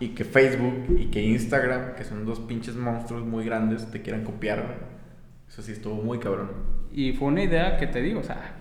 Y 0.00 0.08
que 0.08 0.24
Facebook 0.24 0.96
y 0.98 1.06
que 1.06 1.22
Instagram, 1.22 1.94
que 1.94 2.04
son 2.04 2.26
dos 2.26 2.40
pinches 2.40 2.74
monstruos 2.74 3.24
muy 3.24 3.44
grandes, 3.44 3.88
te 3.90 4.02
quieran 4.02 4.24
copiar, 4.24 4.88
Eso 5.48 5.62
sí 5.62 5.72
estuvo 5.72 5.94
muy 5.94 6.18
cabrón. 6.18 6.50
Y 6.92 7.12
fue 7.12 7.28
una 7.28 7.44
idea 7.44 7.76
que 7.76 7.86
te 7.86 8.02
digo, 8.02 8.20
o 8.20 8.24
sea, 8.24 8.56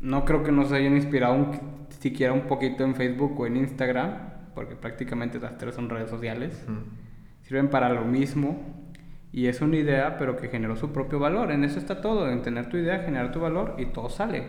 no 0.00 0.26
creo 0.26 0.44
que 0.44 0.52
nos 0.52 0.70
hayan 0.70 0.94
inspirado 0.94 1.34
un, 1.34 1.58
siquiera 1.98 2.34
un 2.34 2.42
poquito 2.42 2.84
en 2.84 2.94
Facebook 2.94 3.40
o 3.40 3.46
en 3.46 3.56
Instagram 3.56 4.33
porque 4.54 4.76
prácticamente 4.76 5.38
las 5.38 5.58
tres 5.58 5.74
son 5.74 5.90
redes 5.90 6.10
sociales, 6.10 6.64
sirven 7.42 7.68
para 7.68 7.88
lo 7.90 8.04
mismo 8.04 8.84
y 9.34 9.48
es 9.48 9.60
una 9.60 9.76
idea, 9.76 10.16
pero 10.16 10.36
que 10.36 10.48
generó 10.48 10.76
su 10.76 10.92
propio 10.92 11.18
valor. 11.18 11.50
En 11.50 11.64
eso 11.64 11.80
está 11.80 12.00
todo, 12.00 12.30
en 12.30 12.42
tener 12.42 12.68
tu 12.68 12.76
idea, 12.76 13.00
generar 13.00 13.32
tu 13.32 13.40
valor 13.40 13.74
y 13.78 13.86
todo 13.86 14.08
sale. 14.08 14.46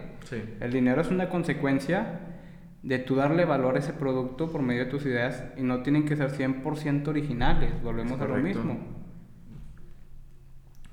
El 0.60 0.72
dinero 0.72 1.02
es 1.02 1.10
una 1.10 1.28
consecuencia 1.28 2.20
de 2.84 3.00
tú 3.00 3.16
darle 3.16 3.46
valor 3.46 3.78
a 3.78 3.80
ese 3.80 3.94
producto 3.94 4.52
por 4.52 4.62
medio 4.62 4.86
de 4.86 4.92
tus 4.92 5.04
ideas 5.08 5.44
y 5.58 5.64
no 5.64 5.82
tienen 5.82 6.06
que 6.06 6.16
ser 6.16 6.30
100% 6.30 7.08
originales, 7.08 7.82
volvemos 7.82 8.22
a 8.22 8.26
lo 8.26 8.38
mismo. 8.38 8.78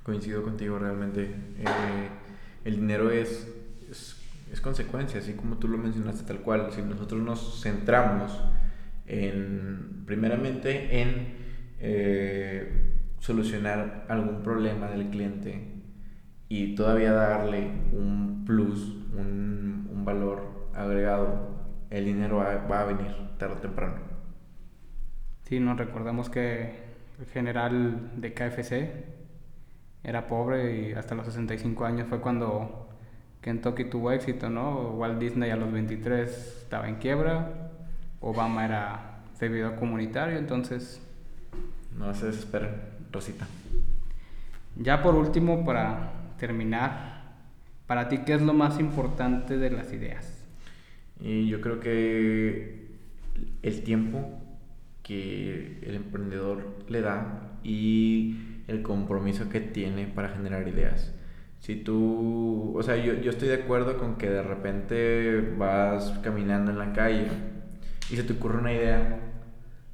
Coincido 0.03 0.43
contigo 0.43 0.79
realmente. 0.79 1.25
Eh, 1.25 2.09
el 2.65 2.77
dinero 2.77 3.11
es, 3.11 3.47
es, 3.91 4.17
es 4.51 4.61
consecuencia, 4.63 5.21
así 5.21 5.35
como 5.35 5.59
tú 5.59 5.69
lo 5.69 5.77
mencionaste 5.77 6.25
tal 6.25 6.39
cual. 6.39 6.69
Si 6.73 6.81
nosotros 6.81 7.21
nos 7.21 7.63
centramos 7.63 8.41
en, 9.07 10.05
primeramente 10.07 11.01
en 11.01 11.35
eh, 11.81 12.93
solucionar 13.19 14.07
algún 14.09 14.43
problema 14.43 14.89
del 14.89 15.09
cliente 15.09 15.73
y 16.49 16.75
todavía 16.75 17.13
darle 17.13 17.71
un 17.93 18.45
plus, 18.45 18.95
un, 19.17 20.03
valor 20.05 20.69
agregado, 20.75 21.49
el 21.89 22.05
dinero 22.05 22.39
va, 22.39 22.81
a 22.81 22.85
venir 22.85 23.07
tarde 23.39 23.55
o 23.55 23.59
temprano. 23.59 23.95
Sí, 25.45 25.61
nos 25.61 25.79
recordamos 25.79 26.29
que 26.29 26.73
el 27.21 27.27
general 27.27 28.11
de 28.17 28.35
KFC 28.35 28.91
era 30.03 30.27
pobre 30.27 30.89
y 30.89 30.93
hasta 30.93 31.15
los 31.15 31.27
65 31.27 31.85
años 31.85 32.09
fue 32.09 32.21
cuando 32.21 32.89
Kentucky 33.41 33.85
tuvo 33.85 34.11
éxito, 34.11 34.51
¿no? 34.51 34.91
Walt 34.91 35.21
Disney 35.21 35.51
a 35.51 35.57
los 35.57 35.73
23 35.73 36.63
estaba 36.63 36.89
en 36.89 36.97
quiebra, 36.97 37.72
Obama 38.23 38.65
era 38.65 39.19
servidor 39.35 39.77
comunitario, 39.77 40.39
entonces... 40.39 41.01
No 41.99 42.15
se 42.15 42.27
desesperen, 42.27 42.71
Rosita. 43.13 43.47
Ya 44.77 45.03
por 45.03 45.15
último, 45.15 45.65
para 45.65 46.13
terminar, 46.39 47.35
para 47.87 48.09
ti, 48.09 48.19
¿qué 48.25 48.35
es 48.35 48.43
lo 48.43 48.55
más 48.55 48.81
importante 48.81 49.59
de 49.59 49.71
las 49.71 49.93
ideas? 49.93 50.43
Y 51.21 51.49
yo 51.49 51.61
creo 51.61 51.81
que 51.81 52.89
el 53.63 53.83
tiempo 53.83 54.41
que 55.03 55.81
el 55.83 55.97
emprendedor 55.97 56.85
le 56.89 57.01
da 57.01 57.59
y 57.63 58.39
el 58.69 58.83
compromiso 58.83 59.49
que 59.49 59.61
tiene 59.61 60.07
para 60.07 60.31
generar 60.31 60.67
ideas. 60.67 61.13
Si 61.61 61.77
tú, 61.77 62.73
o 62.77 62.83
sea, 62.83 62.97
yo, 62.97 63.15
yo 63.15 63.31
estoy 63.31 63.49
de 63.49 63.55
acuerdo 63.55 63.99
con 63.99 64.17
que 64.17 64.31
de 64.31 64.43
repente 64.43 65.55
vas 65.59 66.19
caminando 66.23 66.71
en 66.71 66.79
la 66.79 66.93
calle 66.93 67.52
y 68.11 68.17
se 68.17 68.25
te 68.25 68.33
ocurre 68.35 68.59
una 68.59 68.73
idea 68.73 69.21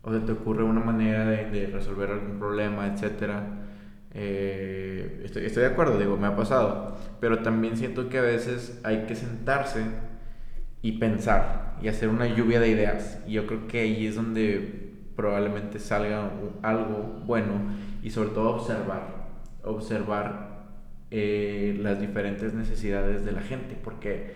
o 0.03 0.13
se 0.13 0.21
te 0.21 0.33
ocurre 0.33 0.63
una 0.63 0.81
manera 0.81 1.25
de, 1.27 1.67
resolver 1.67 2.11
algún 2.11 2.39
problema, 2.39 2.87
etc. 2.87 3.33
Eh, 4.15 5.23
estoy, 5.25 5.45
estoy, 5.45 5.65
de 5.65 5.69
acuerdo, 5.69 5.99
digo, 5.99 6.17
me 6.17 6.27
ha 6.27 6.37
pasado, 6.37 6.97
pero 7.21 7.41
también 7.41 7.77
siento 7.77 8.09
que 8.09 8.19
a 8.19 8.23
veces 8.23 8.81
hay 8.85 9.05
que 9.07 9.15
sentarse 9.15 9.85
y 10.83 10.93
pensar 10.93 11.77
y 11.83 11.89
hacer 11.89 12.09
una 12.09 12.27
lluvia 12.27 12.61
de 12.61 12.69
ideas. 12.69 13.21
Y 13.27 13.33
yo 13.33 13.47
creo 13.47 13.67
que 13.67 13.81
ahí 13.81 14.07
es 14.07 14.17
donde 14.17 14.95
probablemente 15.17 15.79
salga 15.79 16.31
algo 16.63 17.23
bueno 17.27 17.55
y 18.03 18.11
sobre 18.11 18.31
todo 18.31 18.51
observar, 18.55 19.27
observar 19.65 20.49
eh, 21.11 21.77
las 21.81 22.01
diferentes 22.01 22.55
necesidades 22.55 23.25
de 23.25 23.33
la 23.33 23.41
gente, 23.41 23.77
porque 23.83 24.35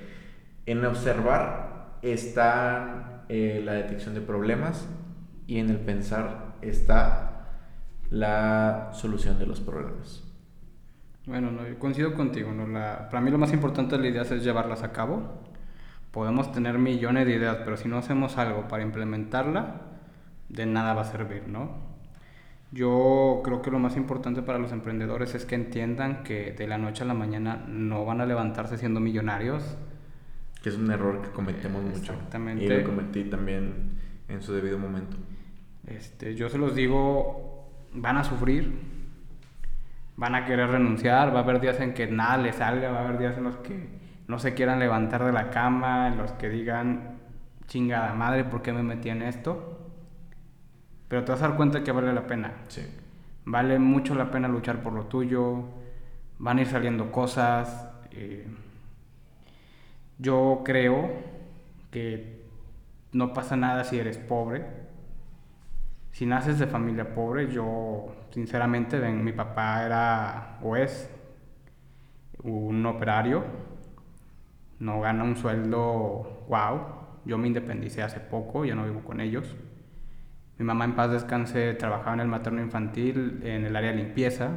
en 0.67 0.85
observar 0.85 1.99
está 2.03 3.22
eh, 3.35 3.63
la 3.65 3.73
detección 3.73 4.15
de 4.15 4.21
problemas 4.21 4.87
y 5.47 5.59
en 5.59 5.71
el 5.71 5.79
pensar 5.79 6.57
está 6.61 7.47
la 8.11 8.91
solución 8.93 9.39
de 9.39 9.47
los 9.47 9.59
problemas. 9.59 10.23
Bueno, 11.25 11.51
no, 11.51 11.67
yo 11.67 11.79
coincido 11.79 12.13
contigo. 12.13 12.53
¿no? 12.53 12.71
Para 12.71 13.23
mí 13.23 13.31
lo 13.31 13.39
más 13.39 13.55
importante 13.55 13.97
de 13.97 14.03
las 14.03 14.13
ideas 14.13 14.31
es 14.33 14.45
llevarlas 14.45 14.83
a 14.83 14.93
cabo. 14.93 15.41
Podemos 16.11 16.53
tener 16.53 16.77
millones 16.77 17.25
de 17.25 17.37
ideas, 17.37 17.57
pero 17.65 17.79
si 17.79 17.89
no 17.89 17.97
hacemos 17.97 18.37
algo 18.37 18.69
para 18.69 18.83
implementarla, 18.83 19.81
de 20.51 20.67
nada 20.67 20.93
va 20.93 21.01
a 21.01 21.05
servir, 21.07 21.49
¿no? 21.49 21.71
Yo 22.71 23.41
creo 23.43 23.63
que 23.63 23.71
lo 23.71 23.79
más 23.79 23.97
importante 23.97 24.43
para 24.43 24.59
los 24.59 24.73
emprendedores 24.73 25.35
es 25.35 25.47
que 25.47 25.55
entiendan 25.55 26.23
que 26.23 26.53
de 26.53 26.67
la 26.67 26.77
noche 26.77 27.05
a 27.05 27.07
la 27.07 27.15
mañana 27.15 27.65
no 27.67 28.05
van 28.05 28.21
a 28.21 28.27
levantarse 28.27 28.77
siendo 28.77 29.01
millonarios, 29.01 29.79
que 30.63 30.69
es 30.69 30.77
un 30.77 30.91
error 30.91 31.21
que 31.23 31.31
cometemos 31.31 31.83
mucho. 31.83 32.13
Exactamente. 32.13 32.65
Y 32.65 32.69
lo 32.69 32.85
cometí 32.85 33.25
también 33.25 33.99
en 34.29 34.43
su 34.43 34.53
debido 34.53 34.79
momento. 34.79 35.17
Este, 35.87 36.37
yo 36.37 36.49
se 36.49 36.59
los 36.59 36.75
digo, 36.77 37.69
van 37.93 38.17
a 38.17 38.25
sufrir, 38.25 38.73
van 40.17 40.37
a 40.37 40.47
querer 40.47 40.71
renunciar, 40.71 41.35
va 41.35 41.41
a 41.41 41.43
haber 41.43 41.61
días 41.61 41.81
en 41.81 41.95
que 41.95 42.07
nada 42.07 42.39
les 42.39 42.57
salga, 42.57 42.93
va 42.93 43.01
a 43.01 43.09
haber 43.09 43.19
días 43.19 43.37
en 43.37 43.45
los 43.45 43.57
que 43.57 43.89
no 44.29 44.39
se 44.39 44.55
quieran 44.55 44.79
levantar 44.79 45.25
de 45.25 45.33
la 45.33 45.51
cama, 45.51 46.07
en 46.07 46.17
los 46.17 46.31
que 46.33 46.49
digan, 46.49 47.19
chingada 47.67 48.15
madre, 48.15 48.45
¿por 48.45 48.63
qué 48.63 48.73
me 48.73 48.85
metí 48.85 49.09
en 49.09 49.23
esto? 49.23 49.91
Pero 51.09 51.25
te 51.25 51.33
vas 51.33 51.43
a 51.43 51.49
dar 51.49 51.57
cuenta 51.57 51.83
que 51.83 51.91
vale 51.91 52.13
la 52.13 52.27
pena. 52.27 52.53
Sí. 52.69 52.83
Vale 53.45 53.81
mucho 53.81 54.15
la 54.15 54.31
pena 54.31 54.47
luchar 54.47 54.81
por 54.81 54.93
lo 54.93 55.07
tuyo, 55.07 55.65
van 56.39 56.59
a 56.59 56.61
ir 56.61 56.69
saliendo 56.69 57.11
cosas. 57.11 57.89
eh, 58.13 58.47
yo 60.23 60.63
creo 60.65 61.11
que 61.91 62.47
no 63.13 63.33
pasa 63.33 63.57
nada 63.57 63.85
si 63.85 63.99
eres 63.99 64.19
pobre. 64.19 64.65
Si 66.13 66.27
naces 66.27 66.59
de 66.59 66.67
familia 66.67 67.15
pobre, 67.15 67.53
yo 67.53 68.15
sinceramente, 68.31 68.99
ven, 68.99 69.25
mi 69.25 69.33
papá 69.33 69.85
era 69.85 70.59
o 70.63 70.77
es 70.77 71.11
un 72.43 72.85
operario, 72.87 73.45
no 74.79 75.01
gana 75.01 75.25
un 75.25 75.37
sueldo 75.37 76.45
wow. 76.49 77.03
Yo 77.25 77.39
me 77.39 77.49
independicé 77.49 78.03
hace 78.03 78.21
poco, 78.21 78.65
ya 78.65 78.75
no 78.75 78.85
vivo 78.85 79.01
con 79.01 79.21
ellos. 79.21 79.57
Mi 80.59 80.65
mamá 80.65 80.85
en 80.85 80.95
paz 80.95 81.11
descanse 81.11 81.75
trabajaba 81.75 82.15
en 82.15 82.21
el 82.21 82.29
materno 82.29 82.61
infantil 82.61 83.41
en 83.43 83.65
el 83.65 83.75
área 83.75 83.91
de 83.91 83.97
limpieza. 83.97 84.51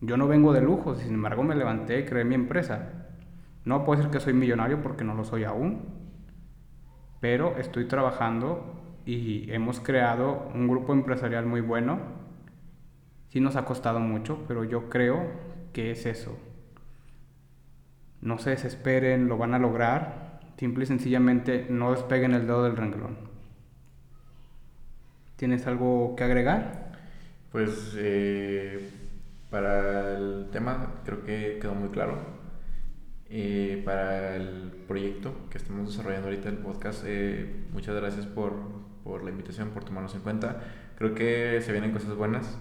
Yo 0.00 0.16
no 0.16 0.28
vengo 0.28 0.52
de 0.52 0.60
lujo, 0.60 0.94
sin 0.94 1.14
embargo 1.14 1.42
me 1.42 1.54
levanté 1.54 2.00
y 2.00 2.04
creé 2.04 2.24
mi 2.24 2.34
empresa. 2.34 3.01
No 3.64 3.84
puedo 3.84 3.98
decir 3.98 4.12
que 4.12 4.20
soy 4.20 4.32
millonario 4.32 4.82
porque 4.82 5.04
no 5.04 5.14
lo 5.14 5.24
soy 5.24 5.44
aún, 5.44 5.82
pero 7.20 7.56
estoy 7.58 7.86
trabajando 7.86 8.82
y 9.06 9.50
hemos 9.52 9.80
creado 9.80 10.50
un 10.54 10.68
grupo 10.68 10.92
empresarial 10.92 11.46
muy 11.46 11.60
bueno. 11.60 12.00
Sí 13.28 13.40
nos 13.40 13.56
ha 13.56 13.64
costado 13.64 14.00
mucho, 14.00 14.44
pero 14.48 14.64
yo 14.64 14.88
creo 14.90 15.26
que 15.72 15.90
es 15.90 16.06
eso. 16.06 16.36
No 18.20 18.38
se 18.38 18.50
desesperen, 18.50 19.28
lo 19.28 19.38
van 19.38 19.54
a 19.54 19.58
lograr. 19.58 20.40
Simple 20.56 20.84
y 20.84 20.86
sencillamente 20.86 21.66
no 21.68 21.92
despeguen 21.92 22.34
el 22.34 22.46
dedo 22.46 22.62
del 22.62 22.76
renglón. 22.76 23.16
¿Tienes 25.36 25.66
algo 25.66 26.14
que 26.16 26.22
agregar? 26.22 26.92
Pues 27.50 27.94
eh, 27.98 28.90
para 29.50 30.16
el 30.16 30.48
tema 30.52 31.00
creo 31.04 31.24
que 31.24 31.58
quedó 31.60 31.74
muy 31.74 31.88
claro. 31.88 32.41
Eh, 33.34 33.80
para 33.82 34.36
el 34.36 34.70
proyecto 34.86 35.32
que 35.48 35.56
estamos 35.56 35.88
desarrollando 35.88 36.28
ahorita 36.28 36.50
el 36.50 36.58
podcast, 36.58 37.02
eh, 37.06 37.64
muchas 37.72 37.96
gracias 37.96 38.26
por, 38.26 38.52
por 39.04 39.24
la 39.24 39.30
invitación, 39.30 39.70
por 39.70 39.84
tomarnos 39.84 40.14
en 40.14 40.20
cuenta. 40.20 40.60
Creo 40.96 41.14
que 41.14 41.62
se 41.62 41.72
vienen 41.72 41.92
cosas 41.92 42.14
buenas. 42.14 42.58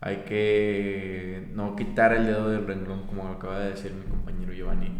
Hay 0.00 0.22
que 0.26 1.50
no 1.52 1.76
quitar 1.76 2.14
el 2.14 2.24
dedo 2.24 2.48
del 2.48 2.66
renglón, 2.66 3.06
como 3.06 3.28
acaba 3.28 3.58
de 3.58 3.70
decir 3.72 3.92
mi 3.92 4.06
compañero 4.06 4.54
Giovanni. 4.54 4.92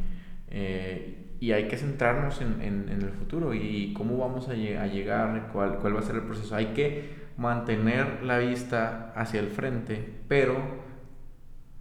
Eh, 0.50 1.36
y 1.40 1.52
hay 1.52 1.68
que 1.68 1.78
centrarnos 1.78 2.42
en, 2.42 2.60
en, 2.60 2.90
en, 2.90 3.00
el 3.00 3.12
futuro 3.12 3.54
y 3.54 3.94
cómo 3.94 4.18
vamos 4.18 4.50
a, 4.50 4.52
a 4.52 4.86
llegar, 4.86 5.48
cuál, 5.54 5.78
cuál 5.78 5.96
va 5.96 6.00
a 6.00 6.02
ser 6.02 6.16
el 6.16 6.24
proceso. 6.24 6.54
Hay 6.54 6.74
que 6.74 7.14
mantener 7.38 8.22
la 8.24 8.36
vista 8.36 9.14
hacia 9.16 9.40
el 9.40 9.48
frente, 9.48 10.20
pero 10.28 10.58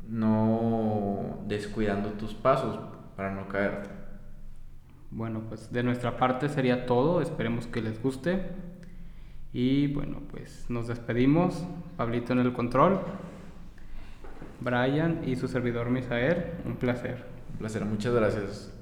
no 0.08 1.44
descuidando 1.46 2.12
tus 2.12 2.34
pasos 2.34 2.80
para 3.18 3.34
no 3.34 3.50
caerte. 3.50 3.90
Bueno, 5.10 5.42
pues 5.50 5.74
de 5.74 5.84
nuestra 5.84 6.16
parte 6.16 6.48
sería 6.48 6.86
todo. 6.86 7.22
Esperemos 7.22 7.68
que 7.68 7.82
les 7.82 8.02
guste. 8.02 8.52
Y 9.52 9.88
bueno, 9.88 10.22
pues 10.30 10.70
nos 10.70 10.88
despedimos. 10.88 11.66
Pablito 11.98 12.34
en 12.34 12.40
el 12.40 12.54
control. 12.54 13.02
Brian 14.62 15.22
y 15.26 15.36
su 15.36 15.48
servidor 15.48 15.90
Misael. 15.90 16.52
Un 16.66 16.76
placer. 16.76 17.26
Un 17.54 17.58
placer. 17.58 17.84
Muchas 17.86 18.14
gracias. 18.14 18.77